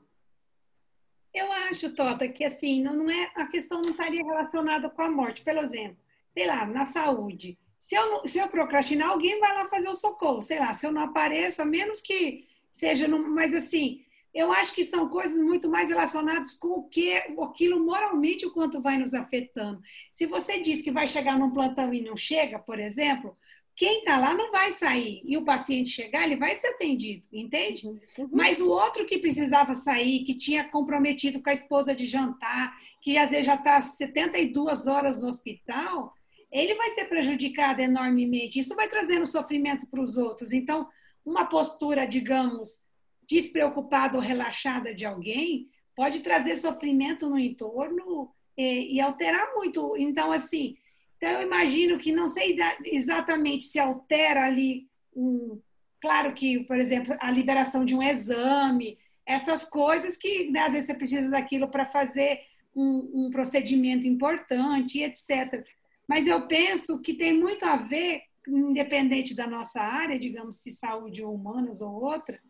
[1.35, 5.43] Eu acho, Tota, que assim, não é a questão não estaria relacionada com a morte.
[5.43, 5.99] Pelo exemplo,
[6.31, 7.59] sei lá, na saúde.
[7.77, 10.41] Se eu, se eu procrastinar, alguém vai lá fazer o socorro.
[10.41, 13.09] Sei lá, se eu não apareço, a menos que seja.
[13.09, 17.79] No, mas assim, eu acho que são coisas muito mais relacionadas com o que aquilo
[17.79, 19.81] moralmente o quanto vai nos afetando.
[20.13, 23.37] Se você diz que vai chegar num plantão e não chega, por exemplo,
[23.77, 27.87] quem está lá não vai sair e o paciente chegar, ele vai ser atendido, entende?
[27.87, 27.99] Uhum.
[28.19, 28.29] uhum.
[28.33, 33.17] Mas o outro que precisava sair, que tinha comprometido com a esposa de jantar, que
[33.17, 36.13] às vezes já está 72 horas no hospital,
[36.53, 38.61] ele vai ser prejudicado enormemente.
[38.61, 40.53] Isso vai trazendo sofrimento para os outros.
[40.53, 40.89] Então,
[41.25, 42.83] uma postura, digamos,
[43.29, 49.97] despreocupada ou relaxada de alguém pode trazer sofrimento no entorno e, e alterar muito.
[49.97, 50.77] Então, assim,
[51.17, 55.61] então eu imagino que não sei exatamente se altera ali um,
[56.01, 60.87] claro que, por exemplo, a liberação de um exame, essas coisas que né, às vezes
[60.87, 62.41] você precisa daquilo para fazer
[62.77, 65.65] um, um, procedimento importante, etc.
[66.07, 71.23] Mas eu penso que tem muito a ver, independente da nossa área, digamos, se saúde
[71.23, 72.41] ou humanos ou outra,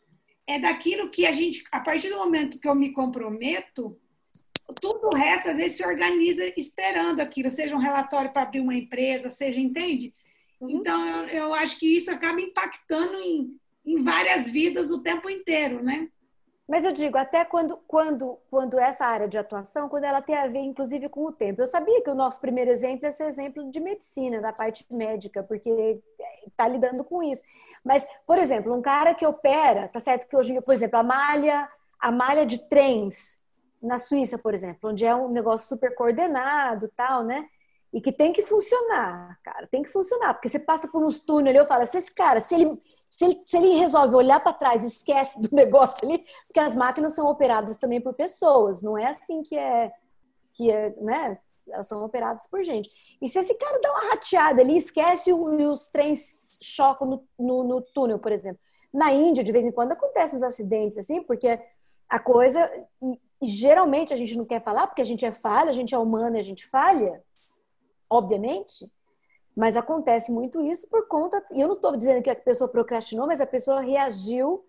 [0.47, 3.99] é daquilo que a gente, a partir do momento que eu me comprometo,
[4.81, 8.75] tudo o resto às vezes se organiza esperando aquilo, seja um relatório para abrir uma
[8.75, 10.13] empresa, seja, entende?
[10.61, 10.71] Uhum.
[10.71, 15.83] Então, eu, eu, acho que isso acaba impactando em, em várias vidas o tempo inteiro,
[15.83, 16.09] né?
[16.67, 20.47] Mas eu digo, até quando, quando, quando essa área de atuação, quando ela tem a
[20.47, 21.61] ver, inclusive, com o tempo.
[21.61, 25.43] Eu sabia que o nosso primeiro exemplo é esse exemplo de medicina, da parte médica,
[25.43, 26.01] porque
[26.47, 27.43] está lidando com isso.
[27.85, 31.69] Mas, por exemplo, um cara que opera, tá certo que hoje, por exemplo, a malha,
[32.01, 33.39] a malha de trens
[33.83, 37.47] na Suíça, por exemplo, onde é um negócio super coordenado, tal, né?
[37.93, 41.55] E que tem que funcionar, cara, tem que funcionar, porque você passa por uns túneis
[41.55, 42.83] ali, eu falo, se esse cara, se ele
[43.15, 46.75] se ele, se ele resolve olhar para trás e esquece do negócio ali, porque as
[46.75, 49.93] máquinas são operadas também por pessoas, não é assim que é,
[50.53, 51.39] que é, né?
[51.69, 52.91] Elas são operadas por gente.
[53.23, 57.29] E se esse cara dá uma rateada ali, esquece o, e os trens chocam no,
[57.39, 58.61] no, no, túnel, por exemplo.
[58.93, 61.59] Na Índia, de vez em quando, acontecem os acidentes, assim, porque
[62.09, 62.69] a coisa.
[63.01, 65.99] E, geralmente a gente não quer falar, porque a gente é falha, a gente é
[65.99, 67.23] humana e a gente falha,
[68.11, 68.91] obviamente.
[69.57, 71.43] Mas acontece muito isso por conta.
[71.53, 74.65] E eu não estou dizendo que a pessoa procrastinou, mas a pessoa reagiu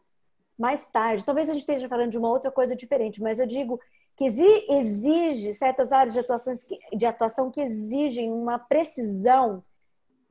[0.58, 1.26] mais tarde.
[1.26, 3.80] Talvez a gente esteja falando de uma outra coisa diferente, mas eu digo
[4.16, 9.62] que exige certas áreas de, atuações de atuação que exigem uma precisão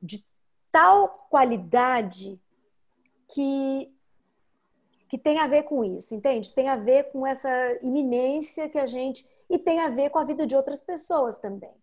[0.01, 0.25] de
[0.71, 2.39] tal qualidade
[3.27, 3.93] que,
[5.07, 6.53] que tem a ver com isso, entende?
[6.53, 7.49] Tem a ver com essa
[7.83, 9.25] iminência que a gente.
[9.47, 11.73] E tem a ver com a vida de outras pessoas também.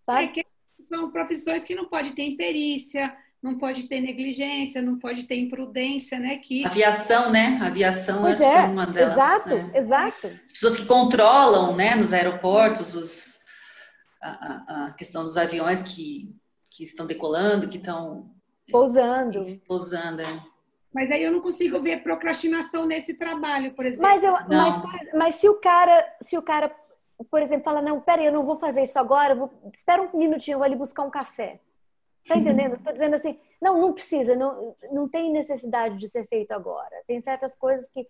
[0.00, 0.24] Sabe?
[0.24, 0.46] É que
[0.92, 6.18] são profissões que não pode ter imperícia, não pode ter negligência, não pode ter imprudência,
[6.18, 6.36] né?
[6.36, 6.66] Que...
[6.66, 7.58] Aviação, né?
[7.62, 9.14] Aviação é, é uma delas.
[9.14, 9.70] Exato, né?
[9.74, 10.26] exato.
[10.26, 13.38] As pessoas que controlam, né, nos aeroportos, os,
[14.22, 16.36] a, a questão dos aviões que,
[16.70, 18.30] que estão decolando, que estão...
[18.70, 19.60] Pousando.
[19.66, 20.52] Pousando, é.
[20.94, 24.02] Mas aí eu não consigo ver procrastinação nesse trabalho, por exemplo.
[24.02, 26.68] Mas, eu, mas, mas se o cara, se o cara
[27.24, 29.50] por exemplo, fala, não, peraí, eu não vou fazer isso agora, vou...
[29.72, 31.60] espera um minutinho, eu vou ali buscar um café.
[32.26, 32.76] Tá entendendo?
[32.76, 37.02] Estou dizendo assim, não, não precisa, não, não tem necessidade de ser feito agora.
[37.06, 38.06] Tem certas coisas que.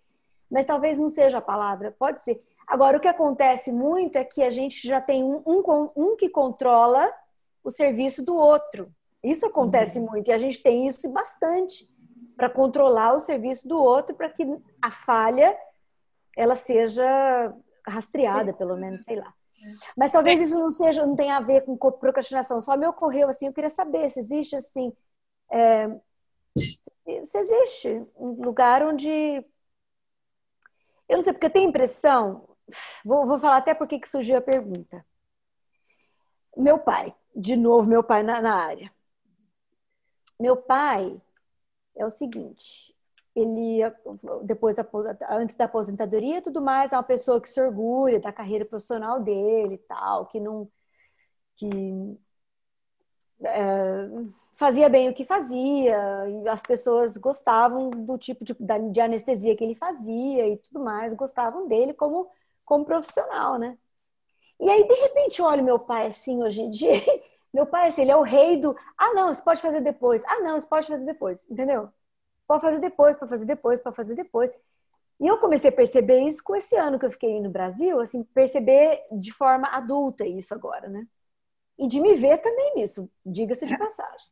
[0.51, 2.39] Mas talvez não seja a palavra, pode ser.
[2.67, 6.29] Agora, o que acontece muito é que a gente já tem um, um, um que
[6.29, 7.11] controla
[7.63, 8.91] o serviço do outro.
[9.23, 10.11] Isso acontece uhum.
[10.11, 11.87] muito e a gente tem isso bastante
[12.35, 14.45] para controlar o serviço do outro para que
[14.81, 15.57] a falha
[16.35, 17.53] ela seja
[17.87, 19.33] rastreada, pelo menos, sei lá.
[19.95, 22.59] Mas talvez isso não seja, não tenha a ver com procrastinação.
[22.59, 24.91] Só me ocorreu assim, eu queria saber se existe assim,
[25.51, 25.87] é,
[26.57, 29.45] se existe um lugar onde
[31.07, 32.47] eu não sei porque eu tenho impressão.
[33.03, 35.05] Vou, vou falar até porque que surgiu a pergunta.
[36.55, 38.91] Meu pai, de novo, meu pai na, na área.
[40.39, 41.21] Meu pai
[41.95, 42.92] é o seguinte:
[43.35, 43.79] ele
[44.43, 44.87] depois da,
[45.29, 49.21] antes da aposentadoria e tudo mais é uma pessoa que se orgulha da carreira profissional
[49.21, 50.69] dele e tal que não
[51.55, 51.69] que
[53.43, 54.07] é,
[54.55, 55.97] fazia bem o que fazia
[56.29, 58.53] e as pessoas gostavam do tipo de,
[58.91, 62.29] de anestesia que ele fazia e tudo mais gostavam dele como
[62.65, 63.77] como profissional né?
[64.59, 66.93] E aí de repente eu olho meu pai assim hoje em dia
[67.53, 70.39] meu pai assim ele é o rei do ah não isso pode fazer depois ah
[70.41, 71.89] não isso pode fazer depois entendeu
[72.47, 74.51] Pode fazer depois, para fazer depois, para fazer depois.
[75.19, 78.23] E eu comecei a perceber isso com esse ano que eu fiquei no Brasil, assim,
[78.23, 81.07] perceber de forma adulta isso agora, né?
[81.77, 84.27] E de me ver também nisso, diga-se de passagem.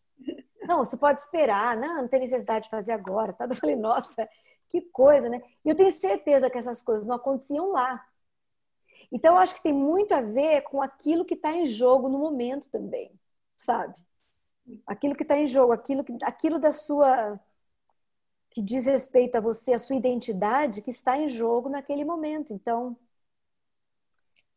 [0.64, 3.34] Não, você pode esperar, não, não tem necessidade de fazer agora.
[3.34, 3.46] Tá?
[3.46, 4.30] Eu falei, nossa,
[4.70, 5.42] que coisa, né?
[5.66, 8.06] E eu tenho certeza que essas coisas não aconteciam lá.
[9.12, 12.18] Então, eu acho que tem muito a ver com aquilo que está em jogo no
[12.18, 13.12] momento também,
[13.58, 13.96] sabe?
[14.86, 17.40] Aquilo que está em jogo, aquilo, que, aquilo da sua.
[18.52, 22.54] Que diz respeito a você, a sua identidade, que está em jogo naquele momento.
[22.54, 22.98] Então,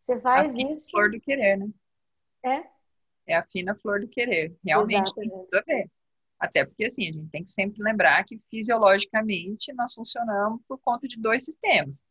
[0.01, 0.91] você faz a isso.
[0.91, 1.69] flor do querer, né?
[2.45, 2.65] É?
[3.27, 4.55] É a fina flor do querer.
[4.63, 5.31] Realmente Exatamente.
[5.31, 5.91] tem tudo a ver.
[6.39, 11.07] Até porque, assim, a gente tem que sempre lembrar que fisiologicamente nós funcionamos por conta
[11.07, 12.05] de dois sistemas,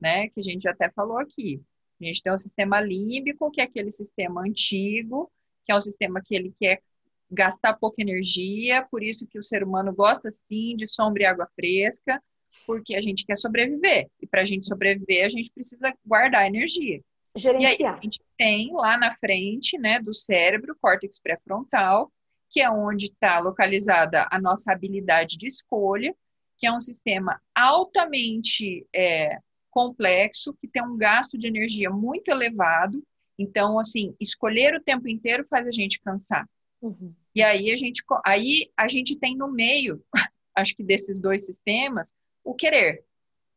[0.00, 0.28] né?
[0.28, 1.60] Que a gente já até falou aqui.
[2.00, 5.30] A gente tem o sistema límbico, que é aquele sistema antigo,
[5.66, 6.78] que é um sistema que ele quer
[7.30, 11.48] gastar pouca energia, por isso que o ser humano gosta sim de sombra e água
[11.54, 12.22] fresca,
[12.66, 14.08] porque a gente quer sobreviver.
[14.20, 17.00] E para a gente sobreviver, a gente precisa guardar energia.
[17.36, 17.72] Gerenciar.
[17.72, 22.12] E aí a gente tem lá na frente, né, do cérebro, córtex pré-frontal,
[22.50, 26.14] que é onde está localizada a nossa habilidade de escolha,
[26.56, 29.38] que é um sistema altamente é,
[29.70, 33.02] complexo, que tem um gasto de energia muito elevado.
[33.36, 36.48] Então, assim, escolher o tempo inteiro faz a gente cansar.
[36.84, 37.14] Uhum.
[37.34, 40.04] E aí a gente, aí a gente tem no meio,
[40.54, 42.12] acho que desses dois sistemas,
[42.44, 43.02] o querer.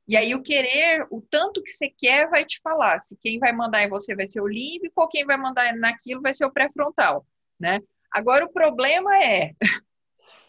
[0.08, 3.52] E aí o querer, o tanto que você quer, vai te falar se quem vai
[3.52, 6.52] mandar em você vai ser o límbico ou quem vai mandar naquilo vai ser o
[6.52, 7.28] pré-frontal,
[7.60, 7.82] né?
[8.10, 9.54] Agora o problema é,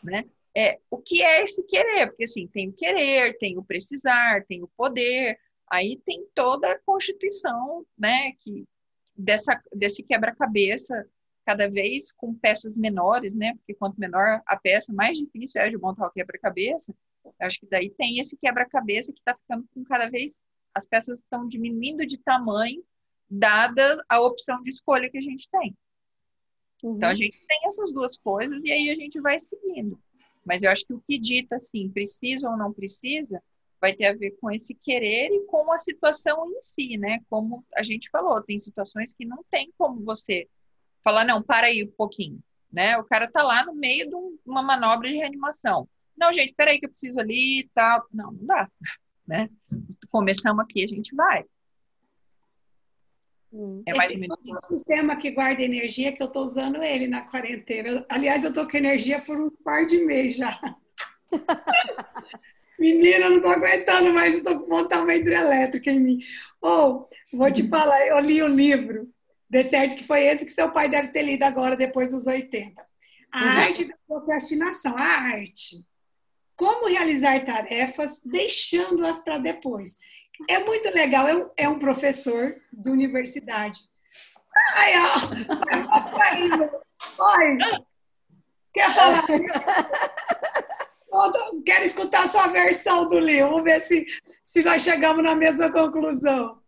[0.04, 0.24] né?
[0.56, 2.06] É o que é esse querer?
[2.06, 5.36] Porque assim, tem o querer, tem o precisar, tem o poder,
[5.68, 8.64] aí tem toda a constituição, né, que
[9.16, 11.04] dessa desse quebra-cabeça
[11.48, 13.54] cada vez com peças menores, né?
[13.54, 16.94] Porque quanto menor a peça, mais difícil é de montar o quebra-cabeça.
[17.40, 21.48] Acho que daí tem esse quebra-cabeça que está ficando com cada vez as peças estão
[21.48, 22.84] diminuindo de tamanho,
[23.30, 25.74] dada a opção de escolha que a gente tem.
[26.82, 26.96] Uhum.
[26.96, 29.98] Então a gente tem essas duas coisas e aí a gente vai seguindo.
[30.44, 33.42] Mas eu acho que o que dita assim, precisa ou não precisa,
[33.80, 37.20] vai ter a ver com esse querer e com a situação em si, né?
[37.30, 40.46] Como a gente falou, tem situações que não tem como você
[41.08, 42.38] falar, não, para aí um pouquinho,
[42.70, 42.98] né?
[42.98, 45.88] O cara tá lá no meio de uma manobra de reanimação.
[46.14, 48.04] Não, gente, peraí que eu preciso ali e tal.
[48.12, 48.68] Não, não dá,
[49.26, 49.48] né?
[50.10, 51.44] Começamos aqui, a gente vai.
[53.50, 53.82] Hum.
[53.86, 56.82] É mais Esse ou menos é o sistema que guarda energia que eu estou usando
[56.82, 57.88] ele na quarentena.
[57.88, 60.60] Eu, aliás, eu estou com energia por uns par de meses já.
[62.78, 66.18] Menina, eu não estou aguentando mais, estou com montar uma hidrelétrica em mim.
[66.60, 69.08] Ou, oh, vou te falar, eu li o um livro,
[69.48, 72.86] de certo que foi esse que seu pai deve ter lido agora, depois dos 80.
[73.32, 73.50] A uhum.
[73.60, 75.84] arte da procrastinação, a arte.
[76.56, 79.98] Como realizar tarefas deixando-as para depois.
[80.48, 81.28] É muito legal.
[81.28, 83.78] É um, é um professor de universidade.
[84.74, 85.30] Ai, ó.
[87.38, 87.58] Oi.
[88.74, 89.26] Quer falar?
[91.64, 93.50] Quero escutar a sua versão do livro.
[93.50, 94.06] Vamos ver se,
[94.44, 96.60] se nós chegamos na mesma conclusão.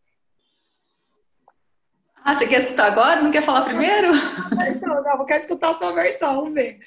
[2.25, 3.23] Ah, você quer escutar agora?
[3.23, 4.13] Não quer falar primeiro?
[4.83, 6.37] Não, não, quero escutar a sua versão.
[6.37, 6.79] Vamos ver.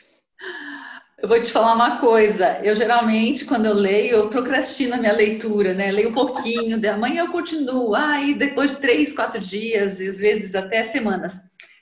[1.18, 2.60] Eu vou te falar uma coisa.
[2.64, 5.92] Eu geralmente, quando eu leio, eu procrastino a minha leitura, né?
[5.92, 7.96] Leio um pouquinho, de amanhã eu continuo.
[7.96, 11.40] Aí, ah, depois de três, quatro dias, e às vezes até semanas.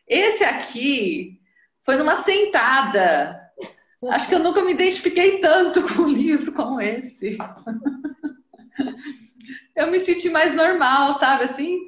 [0.08, 1.40] Esse aqui
[1.84, 3.42] foi numa sentada.
[4.10, 7.38] Acho que eu nunca me identifiquei tanto com um livro como esse.
[9.76, 11.80] Eu me senti mais normal, sabe assim?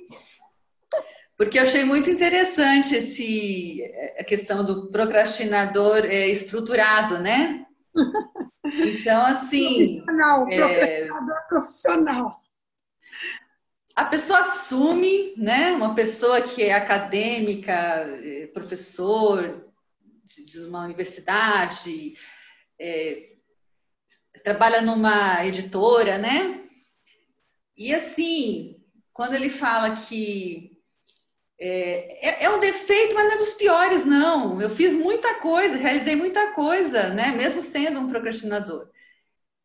[1.37, 7.65] Porque eu achei muito interessante esse, eh, a questão do procrastinador é, estruturado, né?
[8.65, 10.01] Então, assim.
[10.05, 12.41] Profissional, é, procrastinador profissional.
[13.93, 15.73] A pessoa assume, né?
[15.73, 19.69] Uma pessoa que é acadêmica, eh, professor
[20.23, 22.13] de, de uma universidade,
[22.79, 23.33] é,
[24.43, 26.63] trabalha numa editora, né?
[27.77, 30.72] E assim, quando ele fala que
[31.59, 34.61] é, é, é, um defeito, mas não é dos piores, não.
[34.61, 37.31] Eu fiz muita coisa, realizei muita coisa, né?
[37.31, 38.89] Mesmo sendo um procrastinador.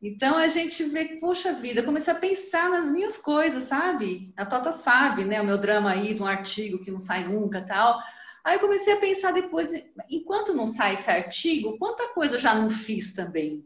[0.01, 4.33] Então a gente vê, poxa vida, comecei a pensar nas minhas coisas, sabe?
[4.37, 5.41] A Tota sabe, né?
[5.41, 7.99] O meu drama aí de um artigo que não sai nunca tal.
[8.43, 9.71] Aí eu comecei a pensar depois,
[10.09, 13.65] enquanto não sai esse artigo, quanta coisa eu já não fiz também.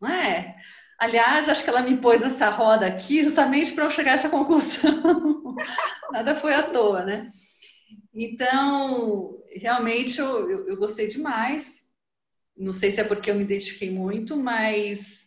[0.00, 0.56] Não é?
[1.02, 4.28] Aliás, acho que ela me pôs nessa roda aqui justamente para eu chegar a essa
[4.28, 5.56] conclusão.
[6.12, 7.28] Nada foi à toa, né?
[8.14, 11.84] Então, realmente eu, eu, eu, gostei demais.
[12.56, 15.26] Não sei se é porque eu me identifiquei muito, mas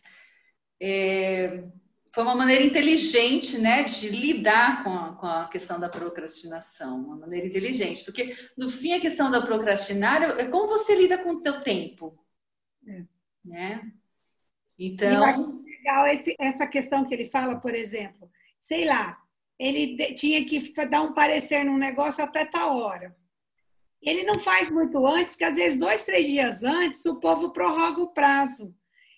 [0.80, 1.64] é,
[2.10, 7.18] foi uma maneira inteligente, né, de lidar com a, com a, questão da procrastinação, uma
[7.18, 11.42] maneira inteligente, porque no fim a questão da procrastinar é como você lida com o
[11.42, 12.18] teu tempo,
[12.88, 13.04] é.
[13.44, 13.92] né?
[14.78, 18.28] Então, legal esse, essa questão que ele fala, por exemplo,
[18.60, 19.16] sei lá,
[19.58, 23.16] ele tinha que dar um parecer num negócio até tal hora.
[24.02, 28.02] Ele não faz muito antes, porque às vezes dois, três dias antes o povo prorroga
[28.02, 28.74] o prazo.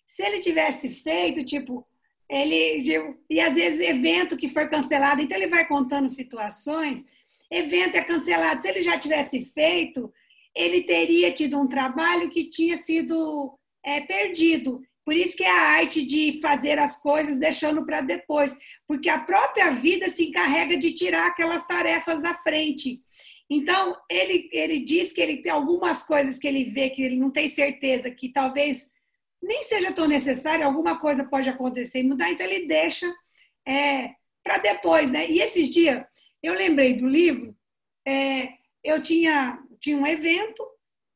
[0.06, 1.86] Se ele tivesse feito, tipo,
[2.30, 7.04] ele e às vezes evento que foi cancelado, então ele vai contando situações.
[7.50, 8.62] Evento é cancelado.
[8.62, 10.12] Se ele já tivesse feito,
[10.54, 14.80] ele teria tido um trabalho que tinha sido é, perdido.
[15.08, 18.54] Por isso que é a arte de fazer as coisas deixando para depois,
[18.86, 23.00] porque a própria vida se encarrega de tirar aquelas tarefas da frente.
[23.48, 27.30] Então, ele, ele diz que ele tem algumas coisas que ele vê que ele não
[27.30, 28.90] tem certeza que talvez
[29.42, 33.10] nem seja tão necessário, alguma coisa pode acontecer e mudar, então ele deixa
[33.66, 34.10] é,
[34.44, 35.26] para depois, né?
[35.26, 36.04] E esses dias,
[36.42, 37.56] eu lembrei do livro,
[38.06, 38.50] é,
[38.84, 40.62] eu tinha, tinha um evento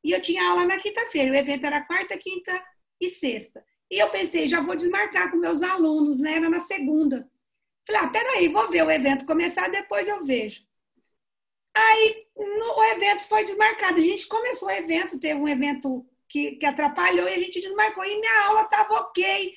[0.03, 2.59] e eu tinha aula na quinta-feira, o evento era quarta, quinta
[2.99, 3.63] e sexta.
[3.93, 6.37] E eu pensei, já vou desmarcar com meus alunos, né?
[6.37, 7.29] Era na segunda.
[7.87, 10.63] Falei, ah, peraí, vou ver o evento começar, depois eu vejo.
[11.77, 13.99] Aí no, o evento foi desmarcado.
[13.99, 18.03] A gente começou o evento, teve um evento que, que atrapalhou e a gente desmarcou.
[18.03, 19.53] E minha aula estava ok.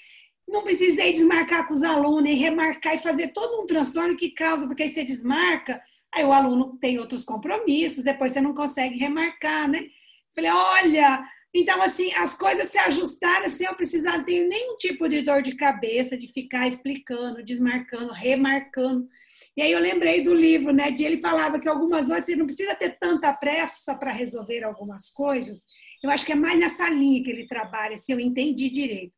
[0.45, 4.67] Não precisei desmarcar com os alunos e remarcar e fazer todo um transtorno que causa,
[4.67, 5.81] porque aí você desmarca,
[6.13, 9.88] aí o aluno tem outros compromissos, depois você não consegue remarcar, né?
[10.36, 11.25] Falei, olha,
[11.58, 15.56] então assim, as coisas se ajustaram sem eu precisar ter nenhum tipo de dor de
[15.56, 19.08] cabeça, de ficar explicando, desmarcando, remarcando.
[19.56, 20.91] E aí eu lembrei do livro, né?
[20.91, 25.10] De ele falava que algumas vezes você não precisa ter tanta pressa para resolver algumas
[25.10, 25.64] coisas.
[26.03, 29.14] Eu acho que é mais nessa linha que ele trabalha, se eu entendi direito.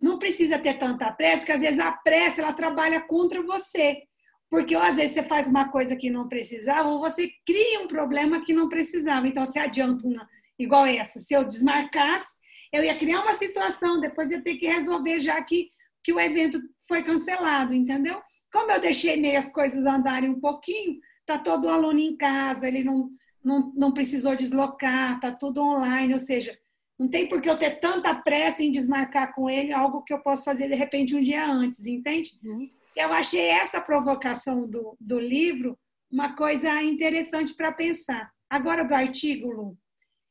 [0.00, 4.04] Não precisa ter tanta pressa, que às vezes a pressa ela trabalha contra você.
[4.48, 7.88] Porque ou às vezes você faz uma coisa que não precisava, ou você cria um
[7.88, 9.28] problema que não precisava.
[9.28, 10.26] Então você adianta uma
[10.58, 11.20] igual essa.
[11.20, 12.34] Se eu desmarcasse,
[12.72, 15.70] eu ia criar uma situação, depois ia ter que resolver já que,
[16.02, 18.20] que o evento foi cancelado, entendeu?
[18.52, 22.84] Como eu deixei meio as coisas andarem um pouquinho, tá todo aluno em casa, ele
[22.84, 23.08] não,
[23.44, 26.56] não, não precisou deslocar, tá tudo online, ou seja,
[26.98, 30.20] não tem por que eu ter tanta pressa em desmarcar com ele algo que eu
[30.20, 32.38] posso fazer de repente um dia antes, entende?
[32.42, 32.68] Uhum.
[32.96, 35.76] Eu achei essa provocação do, do livro
[36.10, 38.30] uma coisa interessante para pensar.
[38.48, 39.76] Agora, do artigo, Lu,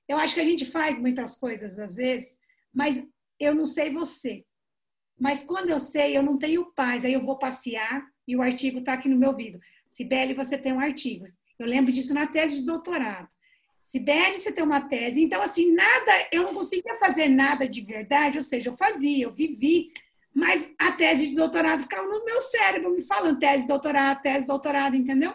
[0.08, 2.36] eu acho que a gente faz muitas coisas às vezes,
[2.74, 3.04] mas
[3.40, 4.46] eu não sei você.
[5.20, 7.06] Mas quando eu sei, eu não tenho paz.
[7.06, 9.60] Aí eu vou passear, e o artigo está aqui no meu ouvido.
[9.92, 11.24] Sibeli, você tem um artigo.
[11.60, 13.28] Eu lembro disso na tese de doutorado.
[13.84, 15.22] Sibeli, você tem uma tese.
[15.22, 19.32] Então, assim, nada, eu não conseguia fazer nada de verdade, ou seja, eu fazia, eu
[19.32, 19.92] vivi,
[20.34, 24.96] mas a tese de doutorado ficava no meu cérebro, me falando tese, doutorado, tese, doutorado,
[24.96, 25.34] entendeu?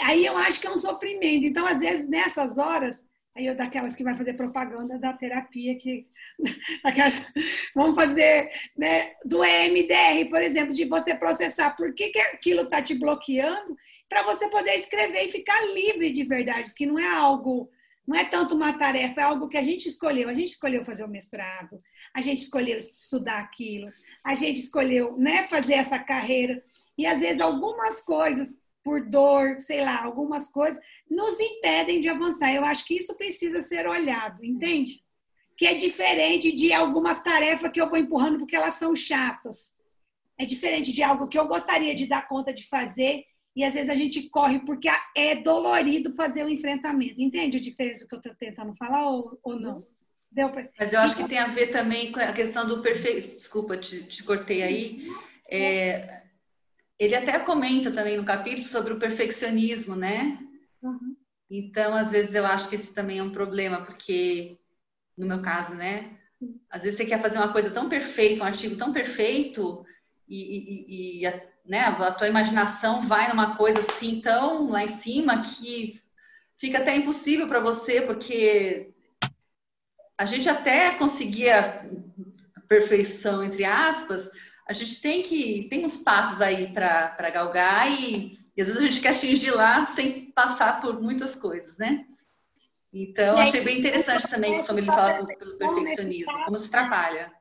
[0.00, 1.44] Aí eu acho que é um sofrimento.
[1.44, 3.06] Então, às vezes, nessas horas,
[3.40, 6.06] Aí eu daquelas que vai fazer propaganda da terapia, que
[6.84, 7.26] daquelas,
[7.74, 12.82] vamos fazer né, do EMDR, por exemplo, de você processar por que, que aquilo está
[12.82, 13.74] te bloqueando,
[14.10, 17.70] para você poder escrever e ficar livre de verdade, porque não é algo,
[18.06, 20.28] não é tanto uma tarefa, é algo que a gente escolheu.
[20.28, 21.80] A gente escolheu fazer o mestrado,
[22.14, 23.90] a gente escolheu estudar aquilo,
[24.22, 26.62] a gente escolheu né, fazer essa carreira.
[26.98, 32.52] E às vezes algumas coisas por dor, sei lá, algumas coisas, nos impedem de avançar.
[32.52, 35.02] Eu acho que isso precisa ser olhado, entende?
[35.56, 39.74] Que é diferente de algumas tarefas que eu vou empurrando porque elas são chatas.
[40.38, 43.24] É diferente de algo que eu gostaria de dar conta de fazer
[43.54, 47.20] e às vezes a gente corre porque é dolorido fazer o enfrentamento.
[47.20, 49.76] Entende a diferença que eu estou tentando falar ou, ou não?
[50.34, 50.68] Pra...
[50.78, 53.34] Mas eu acho que tem a ver também com a questão do perfeito.
[53.34, 55.08] Desculpa, te, te cortei aí.
[55.50, 56.22] É,
[57.00, 60.38] ele até comenta também no capítulo sobre o perfeccionismo, né?
[60.82, 61.16] Uhum.
[61.50, 64.58] Então, às vezes eu acho que esse também é um problema, porque
[65.16, 66.18] no meu caso, né?
[66.68, 69.82] Às vezes você quer fazer uma coisa tão perfeita, um artigo tão perfeito,
[70.28, 74.88] e, e, e a, né, a tua imaginação vai numa coisa assim tão lá em
[74.88, 76.02] cima que
[76.58, 78.92] fica até impossível para você, porque
[80.18, 81.90] a gente até conseguia
[82.54, 84.30] a perfeição, entre aspas,
[84.70, 88.86] a gente tem que tem uns passos aí para galgar e, e, às vezes a
[88.86, 92.06] gente quer atingir lá sem passar por muitas coisas, né?
[92.92, 97.32] Então, é, achei bem interessante também sobre ele falar pelo perfeccionismo, como se atrapalha.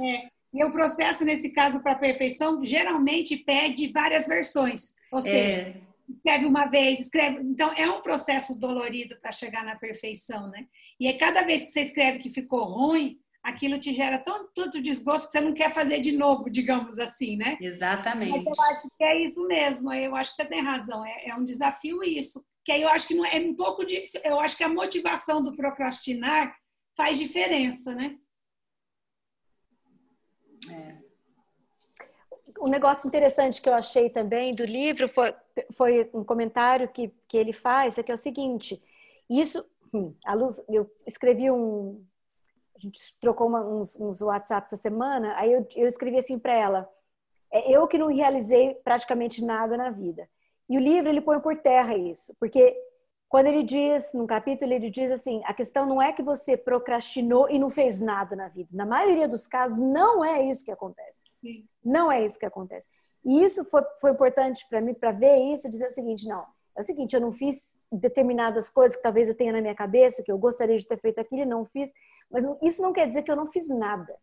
[0.00, 4.94] É, e o processo, nesse caso, para a perfeição, geralmente pede várias versões.
[5.10, 5.80] Ou seja, é.
[6.08, 7.40] escreve uma vez, escreve.
[7.42, 10.66] Então, é um processo dolorido para chegar na perfeição, né?
[11.00, 14.82] E é cada vez que você escreve que ficou ruim, aquilo te gera tão, tanto
[14.82, 17.56] desgosto que você não quer fazer de novo, digamos assim, né?
[17.60, 18.32] Exatamente.
[18.32, 21.34] Mas eu acho que é isso mesmo, eu acho que você tem razão, é, é
[21.34, 22.44] um desafio isso.
[22.64, 24.10] Que aí eu acho que não é um pouco de.
[24.24, 26.56] Eu acho que a motivação do procrastinar
[26.96, 28.18] faz diferença, né?
[30.68, 30.96] É.
[32.58, 35.32] Um negócio interessante que eu achei também do livro foi,
[35.74, 38.82] foi um comentário que, que ele faz, é que é o seguinte,
[39.30, 42.04] isso, hum, a luz, eu escrevi um,
[42.76, 46.52] a gente trocou uma, uns, uns WhatsApp essa semana, aí eu, eu escrevi assim para
[46.52, 46.88] ela:
[47.50, 50.28] é eu que não realizei praticamente nada na vida.
[50.68, 52.76] E o livro ele põe por terra isso, porque
[53.28, 57.48] quando ele diz, num capítulo, ele diz assim: a questão não é que você procrastinou
[57.50, 58.68] e não fez nada na vida.
[58.72, 61.30] Na maioria dos casos, não é isso que acontece.
[61.40, 61.60] Sim.
[61.84, 62.88] Não é isso que acontece.
[63.24, 66.44] E isso foi, foi importante para mim, para ver isso e dizer o seguinte: não,
[66.76, 70.22] é o seguinte, eu não fiz determinadas coisas que talvez eu tenha na minha cabeça,
[70.22, 71.92] que eu gostaria de ter feito aquilo e não fiz,
[72.30, 74.14] mas isso não quer dizer que eu não fiz nada.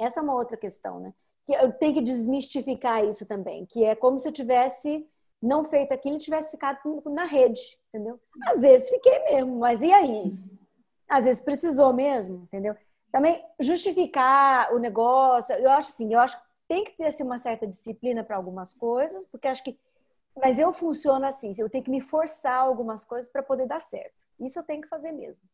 [0.00, 1.12] Essa é uma outra questão, né?
[1.46, 5.06] Que eu tenho que desmistificar isso também, que é como se eu tivesse
[5.40, 8.18] não feito aquilo e tivesse ficado na rede, entendeu?
[8.46, 10.32] Às vezes fiquei mesmo, mas e aí?
[11.08, 12.74] Às vezes precisou mesmo, entendeu?
[13.12, 17.38] Também justificar o negócio, eu acho assim, eu acho que tem que ter assim, uma
[17.38, 19.78] certa disciplina para algumas coisas, porque acho que
[20.40, 24.26] mas eu funciono assim, eu tenho que me forçar algumas coisas para poder dar certo.
[24.38, 25.44] Isso eu tenho que fazer mesmo.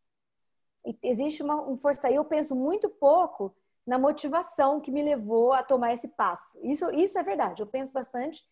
[0.87, 2.11] E existe uma, um força.
[2.11, 3.55] Eu penso muito pouco
[3.87, 6.59] na motivação que me levou a tomar esse passo.
[6.63, 7.63] Isso, isso é verdade.
[7.63, 8.43] Eu penso bastante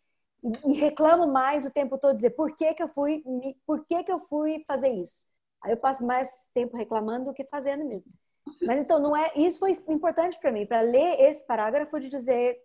[0.43, 3.23] e, e reclamo mais o tempo todo dizer por que, que eu fui,
[3.67, 5.27] por que, que eu fui fazer isso.
[5.63, 8.13] Aí eu passo mais tempo reclamando do que fazendo mesmo.
[8.63, 9.33] Mas então não é.
[9.37, 12.59] Isso foi importante para mim para ler esse parágrafo de dizer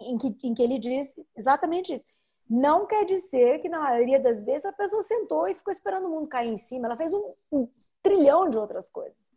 [0.00, 4.42] em que, em que ele diz exatamente isso não quer dizer que na maioria das
[4.42, 6.86] vezes a pessoa sentou e ficou esperando o mundo cair em cima.
[6.86, 7.68] Ela fez um, um
[8.02, 9.32] trilhão de outras coisas.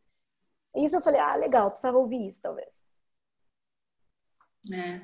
[0.75, 2.73] Isso eu falei, ah, legal, precisava ouvir isso, talvez.
[4.73, 5.01] É.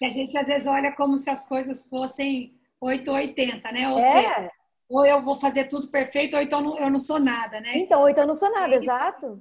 [0.00, 3.88] E a gente às vezes olha como se as coisas fossem 880, né?
[3.90, 4.22] Ou é.
[4.22, 4.52] seja,
[4.88, 7.76] ou eu vou fazer tudo perfeito, ou então eu não sou nada, né?
[7.76, 9.38] Então, ou então eu não sou nada, exato.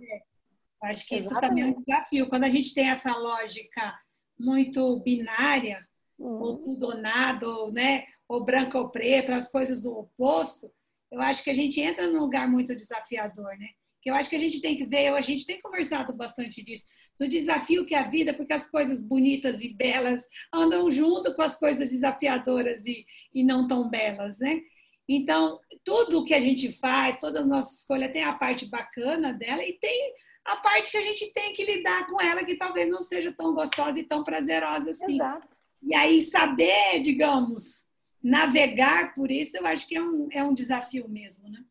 [0.84, 1.18] Acho que Exatamente.
[1.18, 2.30] isso também é um desafio.
[2.30, 4.00] Quando a gente tem essa lógica
[4.40, 5.80] muito binária.
[6.20, 10.72] Ou tudo ou nada, ou, né, ou branco ou preto, as coisas do oposto,
[11.12, 13.68] eu acho que a gente entra num lugar muito desafiador, né?
[14.02, 16.86] Que eu acho que a gente tem que ver, a gente tem conversado bastante disso,
[17.18, 21.42] do desafio que é a vida, porque as coisas bonitas e belas andam junto com
[21.42, 24.62] as coisas desafiadoras e, e não tão belas, né?
[25.08, 29.64] Então, tudo que a gente faz, toda a nossa escolha tem a parte bacana dela
[29.64, 30.14] e tem
[30.46, 33.54] a parte que a gente tem que lidar com ela, que talvez não seja tão
[33.54, 35.16] gostosa e tão prazerosa assim.
[35.16, 35.59] Exato.
[35.82, 37.88] E aí saber, digamos,
[38.22, 41.64] navegar por isso, eu acho que é um, é um desafio mesmo, né?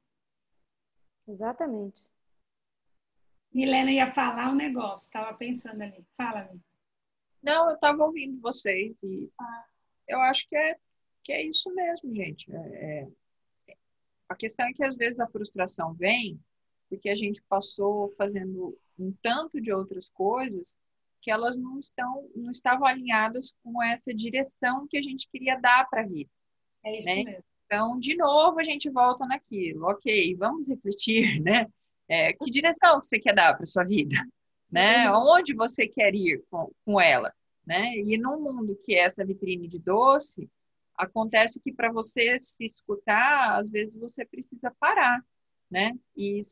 [1.27, 2.09] Exatamente.
[3.53, 6.07] Milena ia falar um negócio, estava pensando ali.
[6.17, 6.61] Fala, me
[7.43, 9.31] Não, eu estava ouvindo vocês e
[10.07, 10.77] eu acho que é,
[11.23, 12.51] que é isso mesmo, gente.
[12.51, 12.57] É,
[13.69, 13.77] é,
[14.29, 16.41] a questão é que às vezes a frustração vem
[16.89, 20.77] porque a gente passou fazendo um tanto de outras coisas
[21.21, 25.89] que elas não estão não estavam alinhadas com essa direção que a gente queria dar
[25.89, 26.31] para a vida.
[26.85, 27.25] É isso né?
[27.25, 27.45] mesmo.
[27.67, 29.87] Então, de novo, a gente volta naquilo.
[29.87, 31.67] Ok, vamos refletir, né?
[32.09, 34.17] É, que direção que você quer dar para sua vida,
[34.71, 35.11] né?
[35.11, 35.35] Uhum.
[35.35, 37.33] Onde você quer ir com, com ela,
[37.67, 37.95] né?
[37.97, 40.49] E num mundo que é essa vitrine de doce,
[40.97, 45.23] acontece que para você se escutar, às vezes você precisa parar,
[45.71, 45.95] né?
[46.17, 46.43] E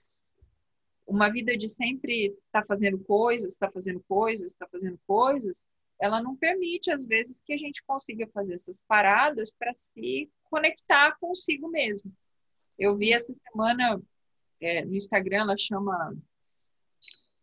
[1.07, 4.99] uma vida de sempre estar tá fazendo coisas, estar tá fazendo coisas, estar tá fazendo
[5.07, 5.65] coisas,
[6.01, 11.17] ela não permite, às vezes, que a gente consiga fazer essas paradas para se conectar
[11.19, 12.13] consigo mesmo.
[12.79, 14.01] Eu vi essa semana
[14.61, 16.15] é, no Instagram, ela chama,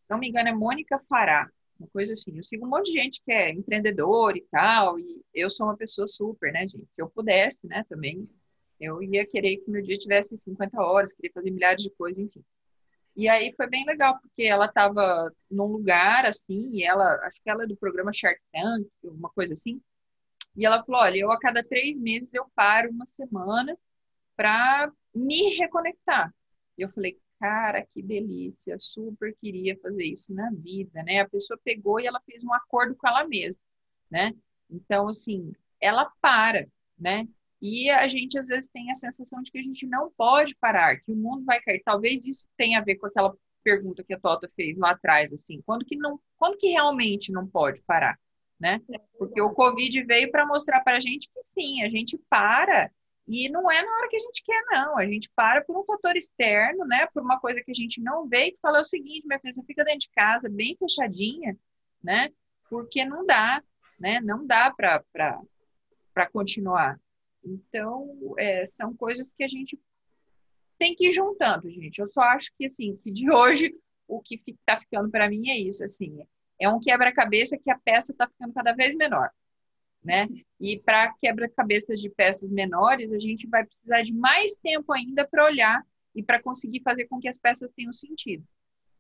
[0.10, 1.50] não me engano, é Mônica Fará,
[1.80, 2.38] uma coisa assim.
[2.38, 5.78] Eu sigo um monte de gente que é empreendedor e tal, e eu sou uma
[5.78, 6.88] pessoa super, né, gente?
[6.92, 8.30] Se eu pudesse, né, também,
[8.80, 12.44] eu ia querer que meu dia tivesse 50 horas, queria fazer milhares de coisas, enfim.
[13.16, 17.50] E aí foi bem legal, porque ela estava num lugar assim, e ela, acho que
[17.50, 19.82] ela é do programa Shark Tank, uma coisa assim.
[20.56, 23.78] E ela falou: olha, eu a cada três meses eu paro uma semana
[24.36, 26.34] para me reconectar.
[26.78, 31.22] E eu falei: cara, que delícia, super queria fazer isso na vida, né?
[31.22, 33.60] A pessoa pegou e ela fez um acordo com ela mesma,
[34.10, 34.34] né?
[34.70, 37.28] Então, assim, ela para, né?
[37.66, 40.98] E a gente às vezes tem a sensação de que a gente não pode parar,
[40.98, 41.82] que o mundo vai cair.
[41.82, 43.34] Talvez isso tenha a ver com aquela
[43.64, 47.48] pergunta que a Tota fez lá atrás, assim, quando que não, quando que realmente não
[47.48, 48.20] pode parar,
[48.60, 48.82] né?
[49.18, 52.92] Porque o Covid veio para mostrar para a gente que sim, a gente para
[53.26, 54.98] E não é na hora que a gente quer, não.
[54.98, 57.08] A gente para por um fator externo, né?
[57.14, 59.54] Por uma coisa que a gente não vê e que fala o seguinte, minha filha,
[59.54, 61.58] você fica dentro de casa, bem fechadinha,
[62.04, 62.30] né?
[62.70, 63.64] Porque não dá,
[63.98, 64.20] né?
[64.20, 67.00] Não dá para continuar.
[67.44, 69.80] Então, é, são coisas que a gente
[70.78, 72.00] tem que ir juntando, gente.
[72.00, 73.76] Eu só acho que, assim, que de hoje,
[74.08, 76.26] o que está ficando para mim é isso, assim.
[76.60, 79.30] É um quebra-cabeça que a peça está ficando cada vez menor
[80.04, 80.28] né?
[80.60, 85.46] E para quebra-cabeças de peças menores, a gente vai precisar de mais tempo ainda para
[85.46, 85.84] olhar
[86.14, 88.44] e para conseguir fazer com que as peças tenham sentido.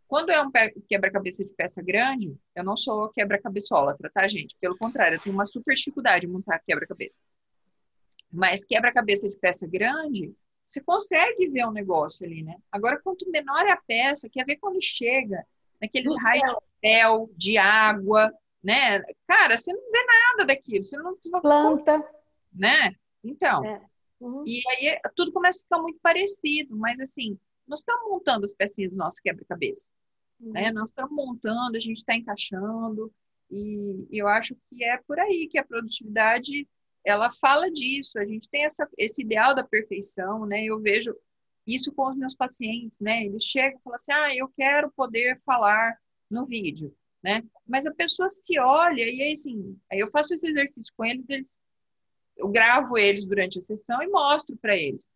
[0.08, 0.52] Quando é um
[0.88, 4.56] quebra-cabeça de peça grande, eu não sou quebra-cabeçólatra, tá, gente?
[4.60, 7.22] Pelo contrário, eu tenho uma super dificuldade de montar quebra-cabeça.
[8.34, 10.34] Mas quebra-cabeça de peça grande,
[10.66, 12.56] você consegue ver um negócio ali, né?
[12.72, 15.46] Agora, quanto menor é a peça, quer ver quando chega
[15.80, 19.02] naqueles raios de céu, de água, né?
[19.28, 22.04] Cara, você não vê nada daquilo, você não planta,
[22.52, 22.96] né?
[23.24, 23.82] Então, é.
[24.20, 24.44] uhum.
[24.48, 28.92] e aí tudo começa a ficar muito parecido, mas assim, nós estamos montando as pecinhas
[28.92, 29.90] do nosso quebra-cabeça,
[30.40, 30.48] né?
[30.48, 30.54] uhum.
[30.54, 30.72] né?
[30.72, 33.14] Nós estamos montando, a gente está encaixando
[33.52, 36.68] e eu acho que é por aí que a produtividade
[37.06, 38.18] ela fala disso.
[38.18, 40.64] A gente tem essa, esse ideal da perfeição, né?
[40.64, 41.16] Eu vejo
[41.66, 43.26] isso com os meus pacientes, né?
[43.26, 45.98] Eles chegam e falam assim: ah, eu quero poder falar
[46.30, 47.42] no vídeo né?
[47.66, 51.28] Mas a pessoa se olha e aí, assim, aí eu faço esse exercício com eles,
[51.30, 51.64] eles
[52.36, 55.08] eu gravo eles durante a sessão e mostro para eles.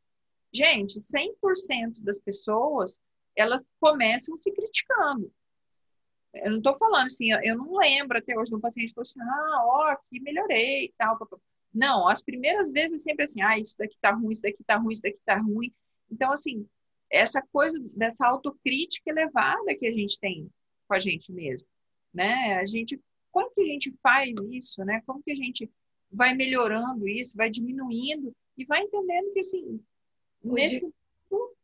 [0.54, 3.02] Gente, 100% das pessoas,
[3.36, 5.32] elas começam se criticando.
[6.34, 9.02] Eu não estou falando assim, eu não lembro até hoje de um paciente que falou
[9.02, 11.18] assim, ah, ó, aqui melhorei e tal.
[11.78, 14.78] Não, as primeiras vezes é sempre assim, ah, isso daqui tá ruim, isso daqui tá
[14.78, 15.74] ruim, isso daqui tá ruim.
[16.12, 16.68] Então, assim,
[17.10, 20.50] essa coisa dessa autocrítica elevada que a gente tem
[20.88, 21.68] com a gente mesmo
[22.18, 22.56] né?
[22.56, 23.00] A gente,
[23.32, 25.02] como que a gente faz isso, né?
[25.06, 25.70] Como que a gente
[26.12, 29.80] vai melhorando isso, vai diminuindo e vai entendendo que assim,
[30.44, 30.84] nesse
[31.30, 31.56] mundo,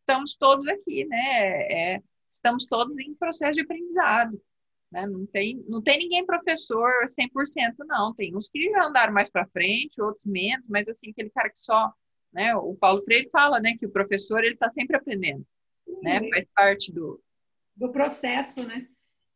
[0.00, 1.62] estamos todos aqui, né?
[1.70, 2.02] É,
[2.32, 4.40] estamos todos em processo de aprendizado.
[4.90, 5.06] Né?
[5.06, 7.30] Não, tem, não tem ninguém professor 100%,
[7.86, 8.12] não.
[8.14, 11.60] Tem uns que já andaram mais para frente, outros menos, mas assim, aquele cara que
[11.60, 11.92] só.
[12.32, 12.54] Né?
[12.56, 15.46] O Paulo Freire fala né, que o professor ele está sempre aprendendo.
[16.02, 16.20] Né?
[16.28, 17.22] Faz parte do.
[17.76, 18.86] Do processo, né?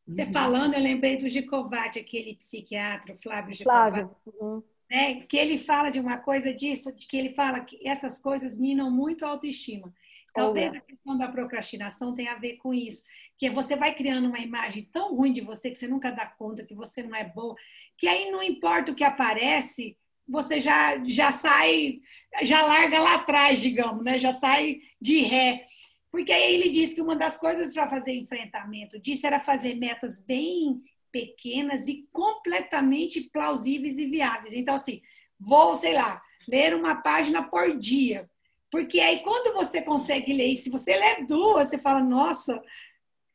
[0.06, 0.32] Você uhum.
[0.32, 4.00] falando, eu lembrei do Gicovati, aquele psiquiatra, Flávio Gicovati.
[4.00, 4.16] Flávio.
[4.26, 4.62] Uhum.
[4.90, 5.20] Né?
[5.22, 8.90] Que ele fala de uma coisa disso, de que ele fala que essas coisas minam
[8.90, 9.92] muito a autoestima.
[10.34, 13.04] Talvez a questão da procrastinação tenha a ver com isso.
[13.38, 16.64] Que você vai criando uma imagem tão ruim de você que você nunca dá conta,
[16.64, 17.54] que você não é boa,
[17.96, 22.00] que aí não importa o que aparece, você já, já sai,
[22.42, 24.18] já larga lá atrás, digamos, né?
[24.18, 25.66] já sai de ré.
[26.10, 30.18] Porque aí ele disse que uma das coisas para fazer enfrentamento disso era fazer metas
[30.20, 30.80] bem
[31.12, 34.54] pequenas e completamente plausíveis e viáveis.
[34.54, 35.00] Então, assim,
[35.38, 38.28] vou, sei lá, ler uma página por dia.
[38.74, 42.60] Porque aí, quando você consegue ler, se você lê duas, você fala, nossa,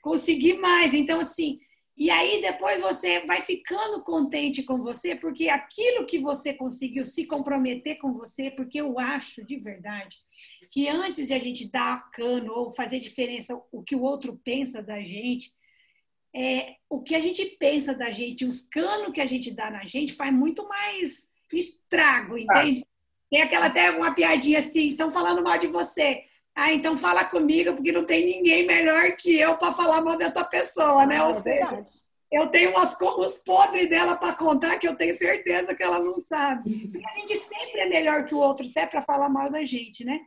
[0.02, 0.94] consegui mais.
[0.94, 1.62] Então, assim,
[1.96, 7.26] e aí depois você vai ficando contente com você, porque aquilo que você conseguiu se
[7.26, 10.18] comprometer com você, porque eu acho de verdade
[10.70, 14.84] que antes de a gente dar cano ou fazer diferença o que o outro pensa
[14.84, 15.54] da gente,
[16.36, 19.86] é, o que a gente pensa da gente, os canos que a gente dá na
[19.86, 22.86] gente faz muito mais estrago, entende?
[23.30, 26.24] Tem aquela até uma piadinha assim, estão falando mal de você.
[26.56, 30.44] Ah, então fala comigo, porque não tem ninguém melhor que eu para falar mal dessa
[30.44, 31.18] pessoa, né?
[31.18, 31.86] Ah, Ou é seja,
[32.32, 36.20] eu tenho umas, uns podres dela para contar que eu tenho certeza que ela não
[36.20, 36.88] sabe.
[36.92, 40.04] Porque a gente sempre é melhor que o outro, até para falar mal da gente,
[40.04, 40.20] né?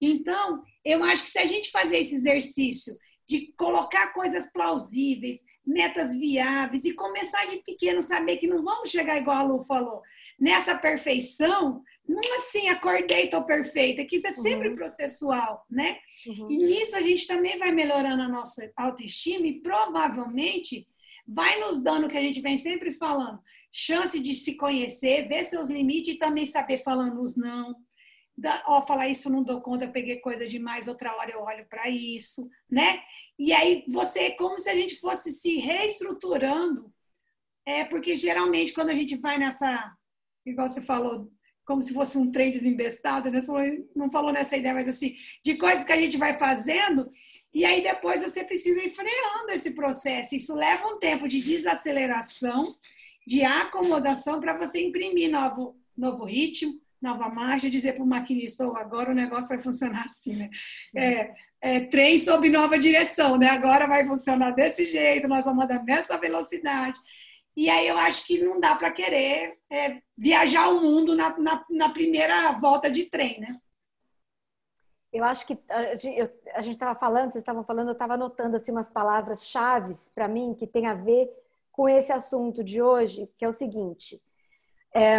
[0.00, 2.96] Então, eu acho que se a gente fazer esse exercício
[3.28, 9.18] de colocar coisas plausíveis, metas viáveis e começar de pequeno, saber que não vamos chegar
[9.18, 10.02] igual a Lu falou,
[10.38, 14.74] nessa perfeição, não assim, acordei, estou perfeita, que isso é sempre uhum.
[14.74, 15.98] processual, né?
[16.26, 16.50] Uhum.
[16.50, 20.88] E nisso a gente também vai melhorando a nossa autoestima e provavelmente
[21.26, 23.38] vai nos dando o que a gente vem sempre falando,
[23.70, 27.76] chance de se conhecer, ver seus limites e também saber falando os não,
[28.66, 31.90] ó, falar isso não dou conta, eu peguei coisa demais, outra hora eu olho para
[31.90, 33.02] isso, né?
[33.38, 36.90] E aí você é como se a gente fosse se reestruturando,
[37.66, 39.94] é porque geralmente quando a gente vai nessa,
[40.46, 41.30] igual você falou,
[41.68, 43.40] como se fosse um trem desembestado, né?
[43.94, 47.12] Não falou nessa ideia, mas assim, de coisas que a gente vai fazendo,
[47.52, 50.34] e aí depois você precisa ir freando esse processo.
[50.34, 52.74] Isso leva um tempo de desaceleração,
[53.26, 58.74] de acomodação para você imprimir novo, novo ritmo, nova marcha, dizer para o maquinista, oh,
[58.74, 60.48] agora o negócio vai funcionar assim, né?
[60.96, 63.48] É, é, trem sob nova direção, né?
[63.48, 66.98] Agora vai funcionar desse jeito, nós vamos andar nessa velocidade.
[67.58, 71.66] E aí eu acho que não dá para querer é, viajar o mundo na, na,
[71.68, 73.60] na, primeira volta de trem, né?
[75.12, 75.58] Eu acho que
[76.54, 80.28] a gente estava falando, vocês estavam falando, eu estava anotando assim umas palavras chaves para
[80.28, 81.28] mim que tem a ver
[81.72, 84.22] com esse assunto de hoje, que é o seguinte.
[84.94, 85.18] É,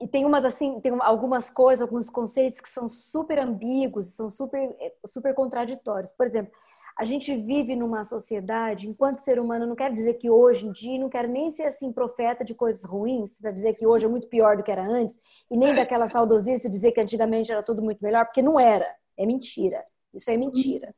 [0.00, 4.74] e tem umas assim, tem algumas coisas, alguns conceitos que são super ambíguos, são super
[5.06, 6.10] super contraditórios.
[6.10, 6.54] Por exemplo,
[7.00, 10.98] a gente vive numa sociedade, enquanto ser humano, não quero dizer que hoje em dia,
[10.98, 14.26] não quero nem ser assim profeta de coisas ruins, para dizer que hoje é muito
[14.26, 15.18] pior do que era antes,
[15.50, 18.86] e nem daquela saudosista dizer que antigamente era tudo muito melhor, porque não era.
[19.16, 19.82] É mentira.
[20.12, 20.94] Isso é mentira.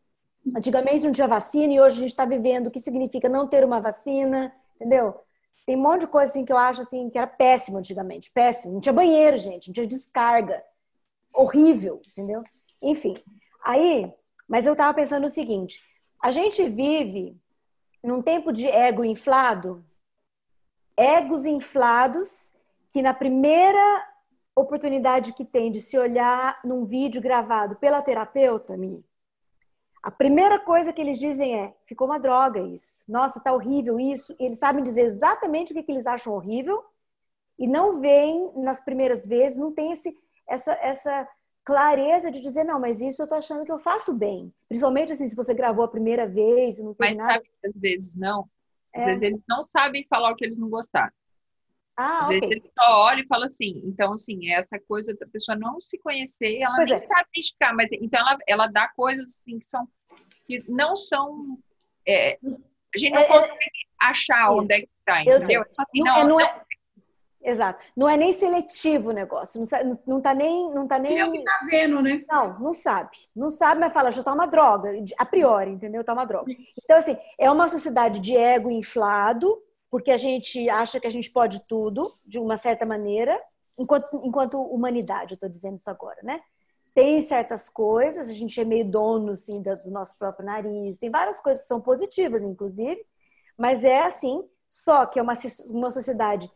[0.56, 3.64] Antigamente não tinha vacina e hoje a gente está vivendo o que significa não ter
[3.64, 5.14] uma vacina, entendeu?
[5.64, 8.74] Tem um monte de coisa assim que eu acho assim que era péssimo antigamente, péssimo.
[8.74, 10.64] Não tinha banheiro, gente, não tinha descarga.
[11.32, 12.42] Horrível, entendeu?
[12.82, 13.14] Enfim.
[13.64, 14.12] Aí,
[14.48, 15.91] mas eu estava pensando o seguinte:
[16.22, 17.36] a gente vive
[18.02, 19.84] num tempo de ego inflado,
[20.96, 22.54] egos inflados
[22.92, 24.08] que na primeira
[24.54, 29.04] oportunidade que tem de se olhar num vídeo gravado pela terapeuta, Mi,
[30.02, 33.04] a primeira coisa que eles dizem é: ficou uma droga isso.
[33.08, 34.34] Nossa, tá horrível isso.
[34.38, 36.84] E eles sabem dizer exatamente o que, que eles acham horrível
[37.58, 40.16] e não veem nas primeiras vezes, não tem esse,
[40.46, 41.28] essa, essa
[41.64, 44.52] clareza de dizer, não, mas isso eu tô achando que eu faço bem.
[44.68, 47.28] Principalmente assim, se você gravou a primeira vez e não tem mas nada.
[47.28, 48.48] Mas sabe que às vezes não.
[48.94, 49.06] Às é.
[49.06, 51.12] vezes eles não sabem falar o que eles não gostaram.
[51.96, 52.40] Ah, às okay.
[52.40, 53.82] vezes eles só olham e falam assim.
[53.84, 56.98] Então, assim, essa coisa da pessoa não se conhecer, ela pois nem é.
[56.98, 59.86] sabe identificar, mas então ela, ela dá coisas assim que são
[60.46, 61.58] que não são.
[62.06, 62.38] É,
[62.94, 64.60] a gente não é, é consegue achar isso.
[64.60, 65.62] onde é que está, entendeu?
[65.78, 66.62] Assim, não, não, não, é,
[67.42, 67.84] Exato.
[67.96, 69.60] Não é nem seletivo o negócio.
[69.60, 70.72] Não, não tá nem.
[70.72, 71.18] Não tá nem...
[71.18, 72.22] É o que tá vendo, né?
[72.30, 73.10] Não, não sabe.
[73.34, 74.92] Não sabe, mas fala, já tá uma droga.
[75.18, 76.04] A priori, entendeu?
[76.04, 76.52] Tá uma droga.
[76.82, 81.30] Então, assim, é uma sociedade de ego inflado, porque a gente acha que a gente
[81.30, 83.38] pode tudo, de uma certa maneira,
[83.76, 86.40] enquanto, enquanto humanidade, eu tô dizendo isso agora, né?
[86.94, 90.98] Tem certas coisas, a gente é meio dono, assim, do nosso próprio nariz.
[90.98, 93.04] Tem várias coisas que são positivas, inclusive,
[93.56, 95.34] mas é assim, só que é uma,
[95.70, 96.50] uma sociedade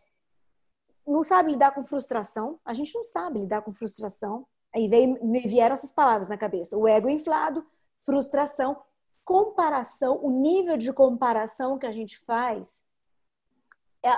[1.07, 2.59] não sabe lidar com frustração.
[2.65, 4.47] A gente não sabe lidar com frustração.
[4.75, 7.65] Aí veio, me vieram essas palavras na cabeça: o ego inflado,
[8.01, 8.77] frustração,
[9.25, 12.85] comparação, o nível de comparação que a gente faz.
[14.03, 14.11] É,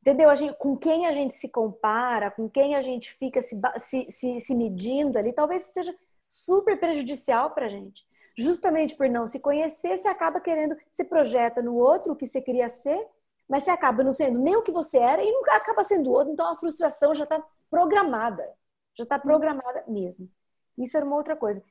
[0.00, 0.30] entendeu?
[0.30, 4.10] A gente, com quem a gente se compara, com quem a gente fica se, se,
[4.10, 5.94] se, se medindo ali, talvez seja
[6.28, 8.06] super prejudicial para a gente.
[8.38, 12.40] Justamente por não se conhecer, você acaba querendo, se projeta no outro o que você
[12.40, 13.08] queria ser
[13.48, 16.32] mas você acaba não sendo nem o que você era e nunca acaba sendo outro,
[16.32, 18.44] então a frustração já está programada,
[18.96, 20.28] já está programada mesmo.
[20.76, 21.62] Isso era uma outra coisa.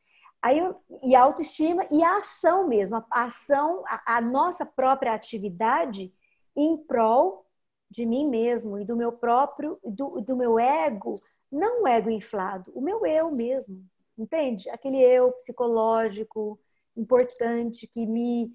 [0.42, 0.60] Aí,
[1.04, 6.14] e a autoestima e a ação mesmo, a ação, a, a nossa própria atividade
[6.56, 7.46] em prol
[7.90, 11.14] de mim mesmo e do meu próprio, do, do meu ego,
[11.52, 13.84] não o ego inflado, o meu eu mesmo,
[14.18, 14.66] entende?
[14.72, 16.60] Aquele eu psicológico
[16.96, 18.54] importante que me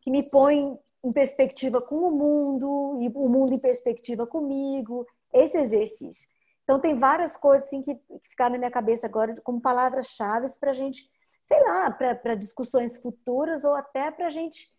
[0.00, 5.56] que me põe em perspectiva com o mundo e o mundo em perspectiva comigo, esse
[5.56, 6.28] exercício.
[6.62, 10.70] Então tem várias coisas assim que, que ficaram na minha cabeça agora como palavras-chave para
[10.70, 11.10] a gente,
[11.42, 14.72] sei lá, para discussões futuras ou até para a gente,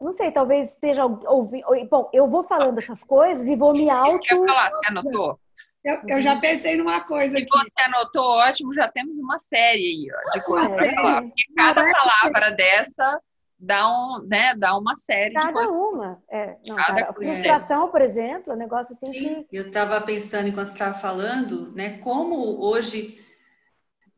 [0.00, 1.66] não sei, talvez esteja ouvindo.
[1.90, 4.26] Bom, eu vou falando essas coisas e vou me auto.
[4.30, 5.38] Eu falar, você anotou?
[5.84, 7.48] Eu, eu, já pensei numa coisa aqui.
[7.48, 11.22] Você anotou, ótimo, já temos uma série aí ó, de coisas para falar.
[11.22, 13.20] Porque cada palavra dessa
[13.60, 15.72] dá, um, né, dá uma série cada de coisas.
[15.72, 16.22] uma.
[16.30, 19.46] É, não, cada cara, frustração, por exemplo, é um negócio assim que.
[19.52, 23.22] Eu estava pensando enquanto você estava falando, né, como hoje,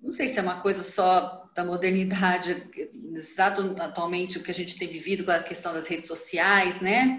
[0.01, 2.71] não sei se é uma coisa só da modernidade,
[3.15, 7.19] exato atualmente o que a gente tem vivido com a questão das redes sociais, né?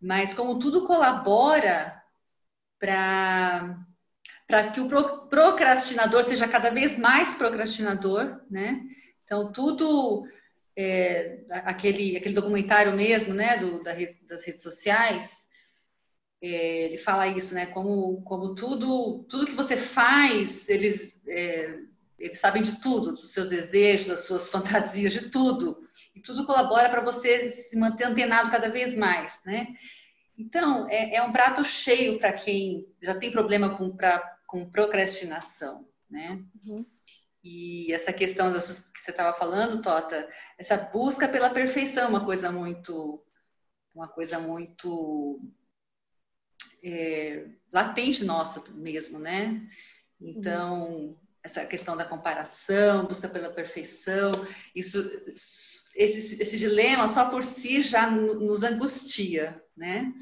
[0.00, 2.00] Mas como tudo colabora
[2.78, 3.78] para
[4.46, 4.88] para que o
[5.28, 8.82] procrastinador seja cada vez mais procrastinador, né?
[9.24, 10.26] Então tudo
[10.76, 13.92] é, aquele, aquele documentário mesmo, né, do, da
[14.28, 15.42] das redes sociais,
[16.42, 21.78] é, ele fala isso, né, como, como tudo, tudo que você faz, eles, é,
[22.18, 25.78] eles sabem de tudo, dos seus desejos, das suas fantasias, de tudo.
[26.14, 29.68] E tudo colabora para você se manter antenado cada vez mais, né?
[30.36, 35.86] Então, é, é um prato cheio para quem já tem problema com, pra, com procrastinação,
[36.10, 36.42] né?
[36.66, 36.84] Uhum.
[37.42, 43.20] E essa questão que você estava falando, Tota, essa busca pela perfeição, uma coisa muito,
[43.92, 45.40] uma coisa muito
[46.84, 49.66] é, latente nossa mesmo, né?
[50.20, 51.16] Então, uhum.
[51.42, 54.30] essa questão da comparação, busca pela perfeição,
[54.72, 55.02] isso,
[55.96, 60.12] esse, esse dilema só por si já nos angustia, né?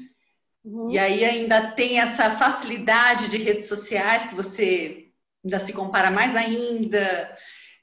[0.63, 0.89] Uhum.
[0.89, 5.00] E aí ainda tem essa facilidade de redes sociais que você
[5.43, 7.35] ainda se compara mais ainda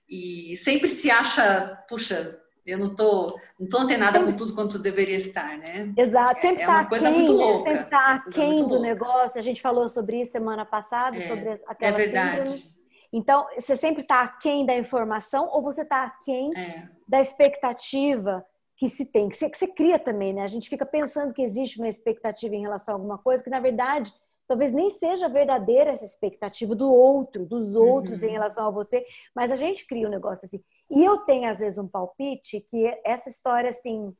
[0.09, 4.33] e sempre se acha, puxa, eu não tô, não tô antenada sempre...
[4.33, 5.93] com tudo quanto deveria estar, né?
[5.97, 7.71] Exato, sempre é, tá é uma coisa aquém, muito louca.
[7.71, 9.39] Sempre tá aquém do negócio.
[9.39, 12.51] A gente falou sobre isso semana passada, é, sobre aquela É verdade.
[12.51, 12.79] Síndrome.
[13.11, 16.89] Então, você sempre está aquém da informação ou você está aquém é.
[17.07, 18.45] da expectativa
[18.77, 20.43] que se tem, que você, que você cria também, né?
[20.43, 23.61] A gente fica pensando que existe uma expectativa em relação a alguma coisa que, na
[23.61, 24.13] verdade,
[24.49, 28.29] talvez nem seja verdadeira essa expectativa do outro, dos outros uhum.
[28.31, 30.65] em relação a você, mas a gente cria um negócio assim.
[30.91, 34.17] E eu tenho, às vezes, um palpite que essa história, assim,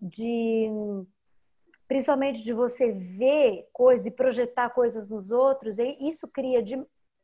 [0.00, 0.68] de.
[1.88, 6.76] Principalmente de você ver coisas e projetar coisas nos outros, isso cria, de,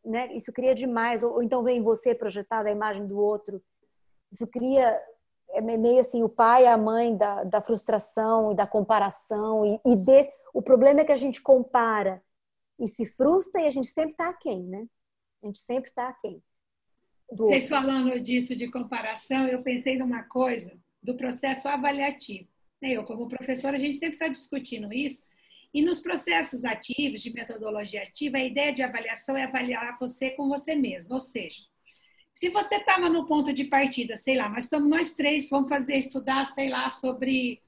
[0.05, 1.23] né, isso cria demais.
[1.23, 3.61] Ou, ou então vem você projetar a imagem do outro.
[4.31, 4.99] Isso cria
[5.51, 9.81] é meio assim o pai e a mãe da, da frustração e da comparação e,
[9.85, 12.23] e desse, o problema é que a gente compara
[12.79, 14.87] e se frustra e a gente sempre está aquém, né?
[15.43, 16.43] A gente sempre está aquém.
[17.31, 22.49] Vocês falando disso de comparação, eu pensei numa coisa do processo avaliativo.
[22.81, 25.27] Eu, como professora, a gente sempre está discutindo isso.
[25.73, 30.49] E nos processos ativos, de metodologia ativa, a ideia de avaliação é avaliar você com
[30.49, 31.15] você mesmo.
[31.15, 31.63] Ou seja,
[32.33, 35.97] se você estava no ponto de partida, sei lá, nós estamos nós três, vamos fazer
[35.97, 37.63] estudar, sei lá, sobre,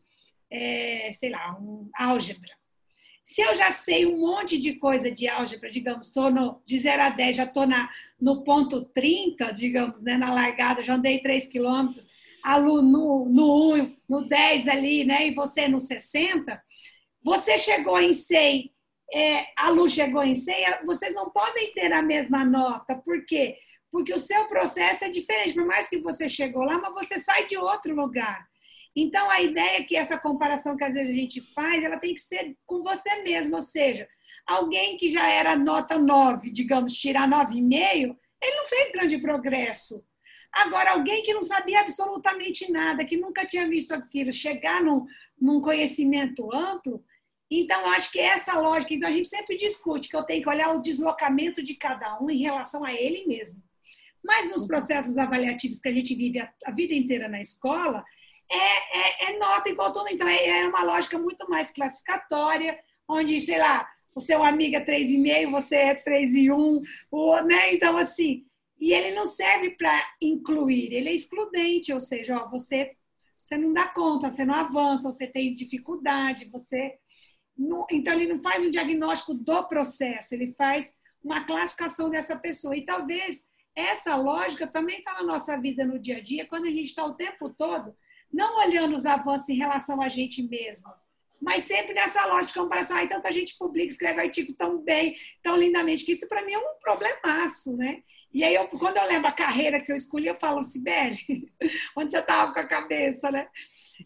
[0.51, 2.53] é, sei lá, um, álgebra.
[3.25, 7.09] Se eu já sei um monte de coisa de álgebra, digamos, estou de 0 a
[7.09, 7.67] 10, já estou
[8.21, 12.07] no ponto 30, digamos, né, na largada, já andei 3 quilômetros,
[12.43, 16.63] a Lu no, no 1, no 10 ali, né, e você no 60,
[17.23, 18.71] você chegou em 100,
[19.11, 23.57] é, a Lu chegou em 100, vocês não podem ter a mesma nota, por quê?
[23.91, 27.47] Porque o seu processo é diferente, por mais que você chegou lá, mas você sai
[27.47, 28.47] de outro lugar.
[28.97, 32.15] Então, a ideia é que essa comparação que às vezes a gente faz, ela tem
[32.15, 34.07] que ser com você mesmo, ou seja,
[34.47, 40.05] alguém que já era nota 9, digamos, tirar 9,5, ele não fez grande progresso.
[40.53, 45.05] Agora, alguém que não sabia absolutamente nada, que nunca tinha visto aquilo, chegar num,
[45.41, 47.05] num conhecimento amplo,
[47.51, 50.75] então, acho que essa lógica, então a gente sempre discute que eu tenho que olhar
[50.75, 53.63] o deslocamento de cada um em relação a ele mesmo.
[54.25, 58.03] Mas nos processos avaliativos que a gente vive a, a vida inteira na escola,
[58.51, 60.09] é, é, é nota igual todo.
[60.09, 62.79] Então, é, é uma lógica muito mais classificatória,
[63.09, 67.75] onde, sei lá, o seu amigo é 3,5, você é 3,1, o, né?
[67.75, 68.47] Então, assim,
[68.79, 72.93] e ele não serve para incluir, ele é excludente, ou seja, ó, você,
[73.43, 76.99] você não dá conta, você não avança, você tem dificuldade, você.
[77.57, 80.93] Não, então, ele não faz um diagnóstico do processo, ele faz
[81.23, 82.77] uma classificação dessa pessoa.
[82.77, 86.71] E talvez essa lógica também está na nossa vida no dia a dia, quando a
[86.71, 87.97] gente está o tempo todo
[88.35, 90.91] não olhando os avanços em relação a gente mesmo,
[91.41, 92.97] mas sempre nessa lógica de comparação.
[92.97, 96.59] Ai, tanta gente publica, escreve artigo tão bem, tão lindamente, que isso para mim é
[96.59, 98.03] um problemaço, né?
[98.33, 101.19] E aí, eu, quando eu lembro a carreira que eu escolhi, eu falo, Sibeli,
[101.97, 103.47] onde você estava com a cabeça, né?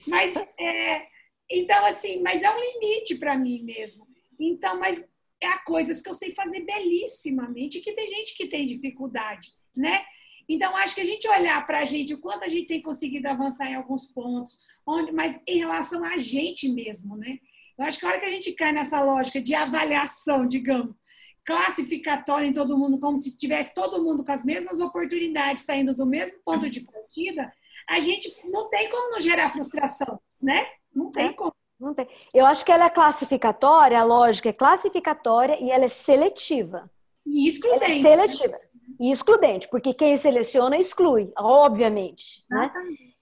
[0.06, 1.06] Mas, é,
[1.50, 4.06] então, assim, mas é um limite para mim mesmo.
[4.38, 5.02] Então, mas
[5.42, 10.04] há coisas que eu sei fazer belíssimamente que tem gente que tem dificuldade né?
[10.48, 13.28] Então, acho que a gente olhar para a gente, o quanto a gente tem conseguido
[13.28, 17.38] avançar em alguns pontos, onde, mas em relação a gente mesmo, né?
[17.78, 20.96] Eu acho que a hora que a gente cai nessa lógica de avaliação, digamos,
[21.44, 26.06] classificatória em todo mundo, como se tivesse todo mundo com as mesmas oportunidades, saindo do
[26.06, 27.52] mesmo ponto de partida,
[27.88, 30.66] a gente não tem como não gerar frustração, né?
[30.94, 31.54] Não tem é, como.
[31.78, 32.08] Não tem.
[32.34, 36.90] Eu acho que ela é classificatória, a lógica é classificatória e ela é seletiva.
[37.24, 38.06] E excludente.
[38.06, 38.60] Ela é seletiva
[38.98, 42.44] e excludente, porque quem seleciona exclui, obviamente.
[42.50, 42.72] Né?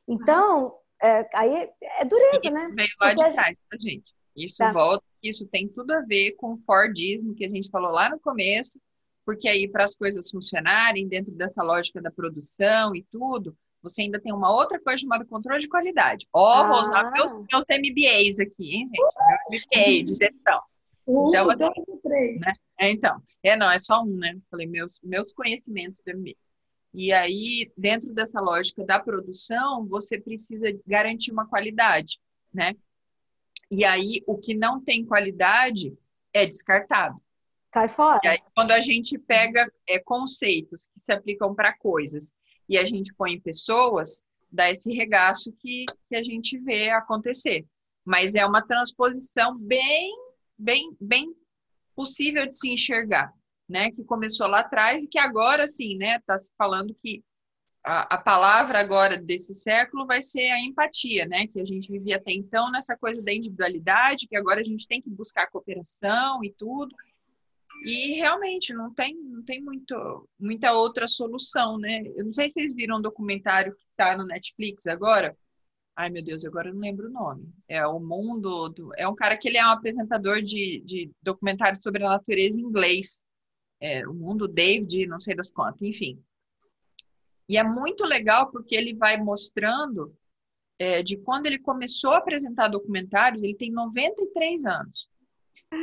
[0.09, 2.70] Então, é, aí é dureza, né?
[2.74, 4.14] Veio lá de trás pra gente.
[4.37, 4.72] Isso tá.
[4.72, 8.20] volta, isso tem tudo a ver com o Fordismo que a gente falou lá no
[8.20, 8.79] começo,
[9.24, 14.20] porque aí para as coisas funcionarem dentro dessa lógica da produção e tudo, você ainda
[14.20, 16.27] tem uma outra coisa chamada controle de qualidade.
[16.33, 16.68] Ó, oh, ah.
[16.68, 18.99] vou usar meus, meus MBAs aqui, hein, gente?
[19.51, 20.61] Meu MBA de gestão.
[21.07, 22.41] Um, então, dois e três.
[22.41, 22.53] Né?
[22.79, 24.39] É, então, é, não, é só um, né?
[24.51, 26.35] Falei, meus, meus conhecimentos do MBA.
[26.93, 32.18] E aí, dentro dessa lógica da produção, você precisa garantir uma qualidade,
[32.53, 32.74] né?
[33.70, 35.97] E aí, o que não tem qualidade
[36.33, 37.20] é descartado.
[37.70, 38.20] Cai fora.
[38.24, 42.35] E aí, quando a gente pega é, conceitos que se aplicam para coisas
[42.68, 47.66] e a gente põe em pessoas, dá esse regaço que, que a gente vê acontecer.
[48.05, 50.14] Mas é uma transposição bem,
[50.57, 51.35] bem, bem
[51.97, 53.32] possível de se enxergar,
[53.68, 53.90] né?
[53.90, 56.16] Que começou lá atrás e que agora, sim, né?
[56.18, 57.24] Está se falando que
[57.82, 61.47] a, a, palavra agora desse século vai ser a empatia, né?
[61.47, 65.01] Que a gente vivia até então nessa coisa da individualidade, que agora a gente tem
[65.01, 66.94] que buscar cooperação e tudo.
[67.84, 72.03] E realmente não tem, não tem muito, muita outra solução, né?
[72.16, 75.36] Eu não sei se vocês viram um documentário que está no Netflix agora.
[75.97, 77.49] Ai, meu Deus, agora eu não lembro o nome.
[77.66, 78.68] É o mundo.
[78.68, 82.61] Do, é um cara que ele é um apresentador de, de documentários sobre a natureza
[82.61, 83.18] em inglês.
[83.80, 86.22] É, o mundo David, não sei das quantas, enfim.
[87.49, 90.14] E é muito legal porque ele vai mostrando
[90.78, 95.09] é, de quando ele começou a apresentar documentários, ele tem 93 anos.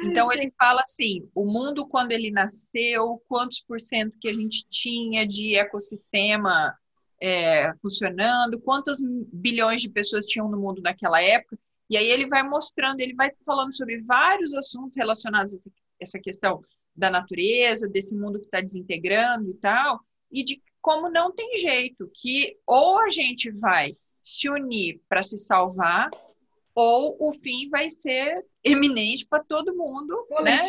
[0.06, 4.66] Então ele fala assim, o mundo quando ele nasceu, quantos por cento que a gente
[4.70, 6.78] tinha de ecossistema
[7.24, 9.00] é, funcionando, quantos
[9.32, 11.58] bilhões de pessoas tinham no mundo naquela época.
[11.90, 15.70] E aí ele vai mostrando, ele vai falando sobre vários assuntos relacionados a
[16.02, 16.62] essa questão
[16.94, 22.12] da natureza, desse mundo que está desintegrando e tal, e de como não tem jeito,
[22.14, 26.10] que ou a gente vai se unir para se salvar,
[26.76, 30.62] ou o fim vai ser eminente para todo mundo, né?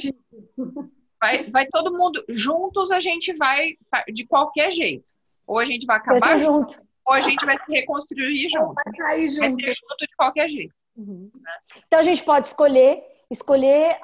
[1.21, 3.77] Vai, vai todo mundo juntos, a gente vai
[4.13, 5.05] de qualquer jeito.
[5.47, 8.75] Ou a gente vai acabar vai junto, junto, ou a gente vai se reconstruir junto.
[8.75, 9.63] Vai sair junto.
[9.63, 10.75] Vai junto de qualquer jeito.
[10.97, 11.31] Uhum.
[11.35, 11.53] Né?
[11.87, 13.99] Então a gente pode escolher escolher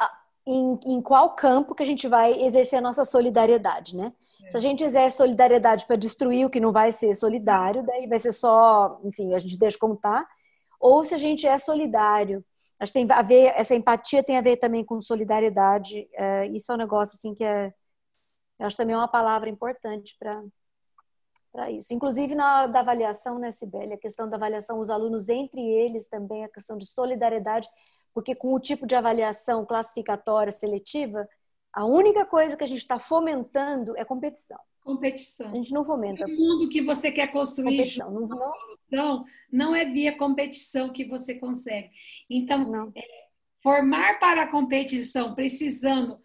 [0.47, 4.13] em, em qual campo que a gente vai exercer a nossa solidariedade, né?
[4.49, 8.19] Se a gente exerce solidariedade para destruir o que não vai ser solidário, daí vai
[8.19, 10.27] ser só, enfim, a gente deixa como tá
[10.81, 12.43] ou se a gente é solidário.
[12.79, 16.09] Acho que tem a ver, essa empatia tem a ver também com solidariedade.
[16.15, 17.73] É, isso é um negócio assim que é,
[18.59, 20.33] acho também é uma palavra importante para
[21.53, 21.93] para isso.
[21.93, 26.09] Inclusive na hora da avaliação, né, Sibeli, a questão da avaliação, os alunos entre eles
[26.09, 27.69] também, a questão de solidariedade,
[28.15, 31.29] porque com o tipo de avaliação classificatória seletiva,
[31.73, 34.59] a única coisa que a gente está fomentando é competição.
[34.83, 35.51] Competição.
[35.51, 36.25] A gente não fomenta.
[36.25, 41.35] O mundo que você quer construir não, não, solução não é via competição que você
[41.35, 41.91] consegue.
[42.29, 43.03] Então, é,
[43.63, 46.19] formar para a competição, precisando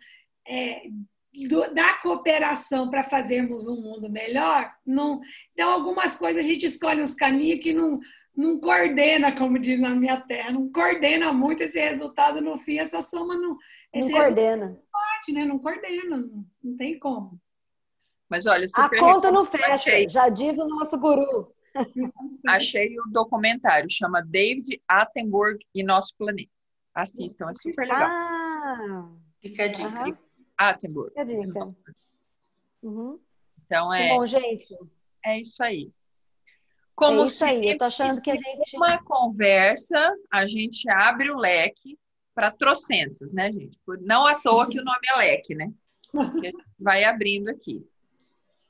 [0.47, 0.89] é,
[1.47, 5.21] do, da cooperação para fazermos um mundo melhor, não,
[5.51, 7.99] então algumas coisas a gente escolhe os caminhos que não,
[8.35, 13.01] não coordena, como diz na minha terra, não coordena muito esse resultado no fim, essa
[13.01, 13.57] soma não.
[13.93, 14.67] Não coordena.
[14.67, 15.45] Não pode, né?
[15.45, 17.39] Não coordena, não, não tem como.
[18.29, 20.09] Mas olha, a conta não fecha, achei.
[20.09, 21.53] já diz o nosso guru.
[22.47, 26.49] Achei o documentário, chama David Attenborough e Nosso Planeta.
[26.93, 28.09] Assistam, é super legal.
[28.09, 29.09] Ah,
[29.41, 30.05] Fica a dica.
[30.05, 30.17] Uhum.
[30.57, 31.09] Attenborough.
[31.09, 31.75] Fica a dica.
[32.81, 33.19] Uhum.
[33.65, 34.09] Então é.
[34.09, 34.67] bom, gente.
[35.23, 35.91] É isso aí.
[36.95, 38.75] Como é isso aí, eu tô achando que a gente.
[38.75, 41.99] Uma conversa, a gente abre o leque
[42.33, 43.77] para trocentos, né, gente?
[44.01, 45.71] Não à toa que o nome é leque, né?
[46.79, 47.85] vai abrindo aqui.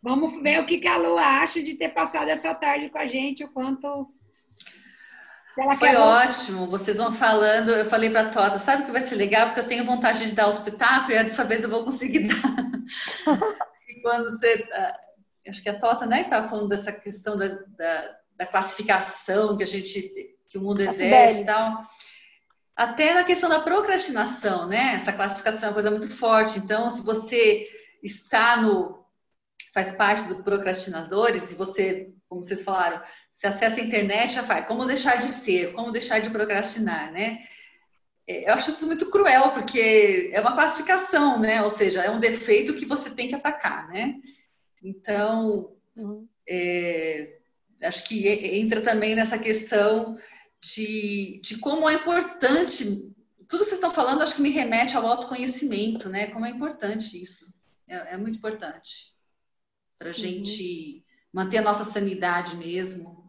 [0.01, 3.07] Vamos ver o que, que a Lu acha de ter passado essa tarde com a
[3.07, 4.07] gente, o quanto.
[5.55, 7.71] Foi ótimo, vocês vão falando.
[7.71, 9.47] Eu falei para a Tota, sabe que vai ser legal?
[9.47, 13.37] Porque eu tenho vontade de dar o espetáculo e dessa vez eu vou conseguir dar.
[13.87, 14.67] e quando você.
[14.73, 14.99] Ah,
[15.47, 19.67] acho que a Tota, né, estava falando dessa questão da, da, da, classificação que a
[19.67, 20.11] gente.
[20.49, 21.79] que o mundo exerce e tal.
[22.75, 24.95] Até na questão da procrastinação, né?
[24.95, 26.59] Essa classificação é uma coisa muito forte.
[26.59, 27.65] Então, se você
[28.03, 29.05] está no
[29.73, 33.01] faz parte do procrastinadores, e você, como vocês falaram,
[33.35, 34.65] se acessa a internet, já faz.
[34.65, 37.45] Como deixar de ser, como deixar de procrastinar, né?
[38.27, 41.61] É, eu acho isso muito cruel, porque é uma classificação, né?
[41.61, 44.15] Ou seja, é um defeito que você tem que atacar, né?
[44.81, 46.27] Então, uhum.
[46.47, 47.39] é,
[47.83, 50.17] acho que entra também nessa questão
[50.61, 52.85] de, de como é importante.
[53.49, 56.27] Tudo que vocês estão falando, acho que me remete ao autoconhecimento, né?
[56.27, 57.53] Como é importante isso.
[57.85, 59.13] É, é muito importante
[59.99, 60.17] para a uhum.
[60.17, 63.24] gente manter a nossa sanidade mesmo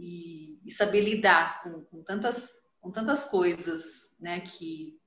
[0.00, 4.40] e, e saber lidar com, com, tantas, com tantas coisas, né?
[4.40, 4.98] Que,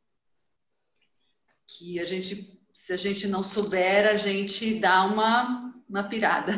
[1.68, 6.54] que a gente, se a gente não souber, a gente dá uma, uma pirada.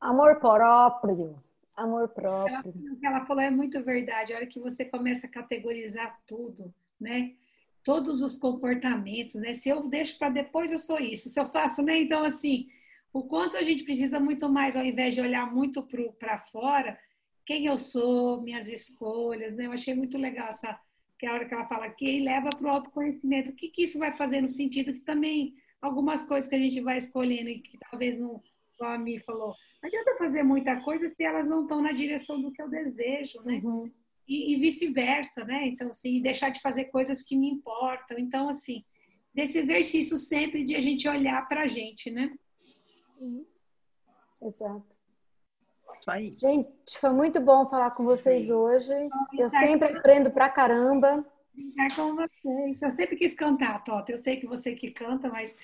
[0.00, 1.42] Amor próprio.
[1.76, 2.92] Amor próprio.
[2.92, 4.32] O que ela falou é muito verdade.
[4.32, 7.34] A hora que você começa a categorizar tudo, né?
[7.82, 9.54] todos os comportamentos, né?
[9.54, 11.28] Se eu deixo para depois, eu sou isso.
[11.28, 11.98] Se eu faço, né?
[11.98, 12.68] Então, assim,
[13.12, 15.86] o quanto a gente precisa muito mais, ao invés de olhar muito
[16.18, 16.98] para fora,
[17.46, 19.66] quem eu sou, minhas escolhas, né?
[19.66, 20.78] Eu achei muito legal essa
[21.18, 23.50] que é a hora que ela fala aqui, leva para o autoconhecimento.
[23.50, 26.80] O que, que isso vai fazer no sentido que também algumas coisas que a gente
[26.80, 28.40] vai escolhendo e que talvez não,
[28.78, 29.52] como a Mi falou,
[29.82, 33.42] não adianta fazer muita coisa se elas não estão na direção do que eu desejo,
[33.42, 33.60] né?
[33.64, 33.90] Uhum
[34.28, 35.66] e, e vice-versa, né?
[35.66, 38.18] Então, assim, deixar de fazer coisas que me importam.
[38.18, 38.84] Então, assim,
[39.34, 42.30] desse exercício sempre de a gente olhar para a gente, né?
[44.42, 44.98] Exato.
[46.06, 46.30] Aí.
[46.30, 48.52] Gente, foi muito bom falar com vocês Sim.
[48.52, 48.92] hoje.
[49.38, 51.24] Eu sempre aprendo pra caramba.
[51.56, 52.82] Estar com vocês.
[52.82, 54.12] Eu sempre quis cantar, Tota.
[54.12, 55.56] Eu sei que você que canta, mas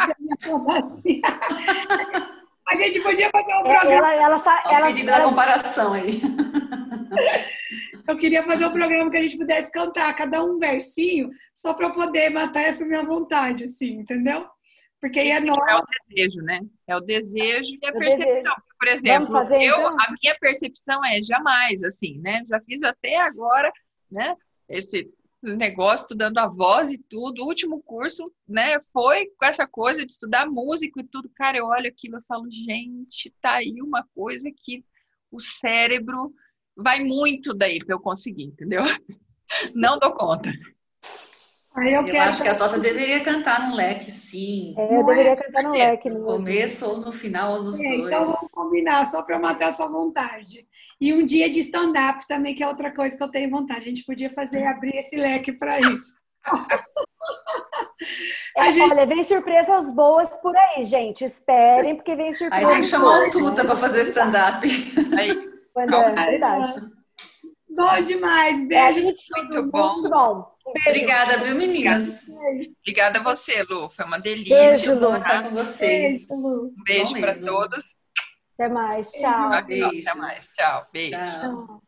[0.00, 1.20] essa é a minha fantasia.
[2.68, 3.92] A gente podia fazer um é, programa.
[3.92, 6.22] Ela, ela, ela, ela, da comparação aí.
[8.06, 11.86] Eu queria fazer um programa que a gente pudesse cantar cada um versinho, só para
[11.86, 14.46] eu poder matar essa minha vontade, assim, entendeu?
[15.02, 15.58] Porque aí é nós.
[15.58, 16.60] É o desejo, né?
[16.86, 18.54] É o desejo e a percepção.
[18.78, 20.00] Por exemplo, fazer, eu, então?
[20.00, 22.44] a minha percepção é jamais, assim, né?
[22.48, 23.72] Já fiz até agora,
[24.08, 24.36] né?
[24.68, 27.42] Esse negócio, estudando a voz e tudo.
[27.42, 31.28] O último curso, né, foi com essa coisa de estudar música e tudo.
[31.34, 34.84] Cara, eu olho aquilo e falo, gente, tá aí uma coisa que
[35.32, 36.32] o cérebro
[36.76, 38.84] vai muito daí para eu conseguir, entendeu?
[39.74, 40.48] Não dou conta.
[41.74, 42.30] Aí eu, eu quero...
[42.30, 44.74] acho que a Tota deveria cantar no leque, sim.
[44.76, 46.10] É, eu deveria cantar no leque.
[46.10, 48.00] No começo ou no final ou nos é, dois.
[48.00, 50.66] Então vamos combinar, só para matar essa vontade.
[51.00, 53.80] E um dia de stand-up também, que é outra coisa que eu tenho vontade.
[53.80, 56.14] A gente podia fazer, abrir esse leque para isso.
[58.56, 58.90] É, gente...
[58.90, 61.24] Olha, vem surpresas boas por aí, gente.
[61.24, 64.68] Esperem, porque vem surpresas Aí tem que chamar o Tuta para fazer stand-up.
[65.72, 66.80] Quando é verdade.
[67.70, 68.66] Bom demais.
[68.66, 68.84] Beijo.
[68.84, 69.92] É, gente, muito bom.
[69.94, 70.51] Muito bom.
[70.64, 70.88] Beijo.
[70.90, 72.24] Obrigada, viu, meninas?
[72.80, 73.90] Obrigada a você, Lu.
[73.90, 74.56] Foi uma delícia.
[74.56, 75.16] Beijo, Lu.
[75.16, 76.26] estar com vocês.
[76.26, 76.66] Beijo, Lu.
[76.66, 77.96] Um beijo para todos.
[78.54, 79.10] Até mais.
[79.10, 79.52] Tchau.
[79.52, 80.52] Até mais.
[80.54, 80.82] Tchau.
[80.92, 81.16] Beijo.
[81.16, 81.82] Tchau.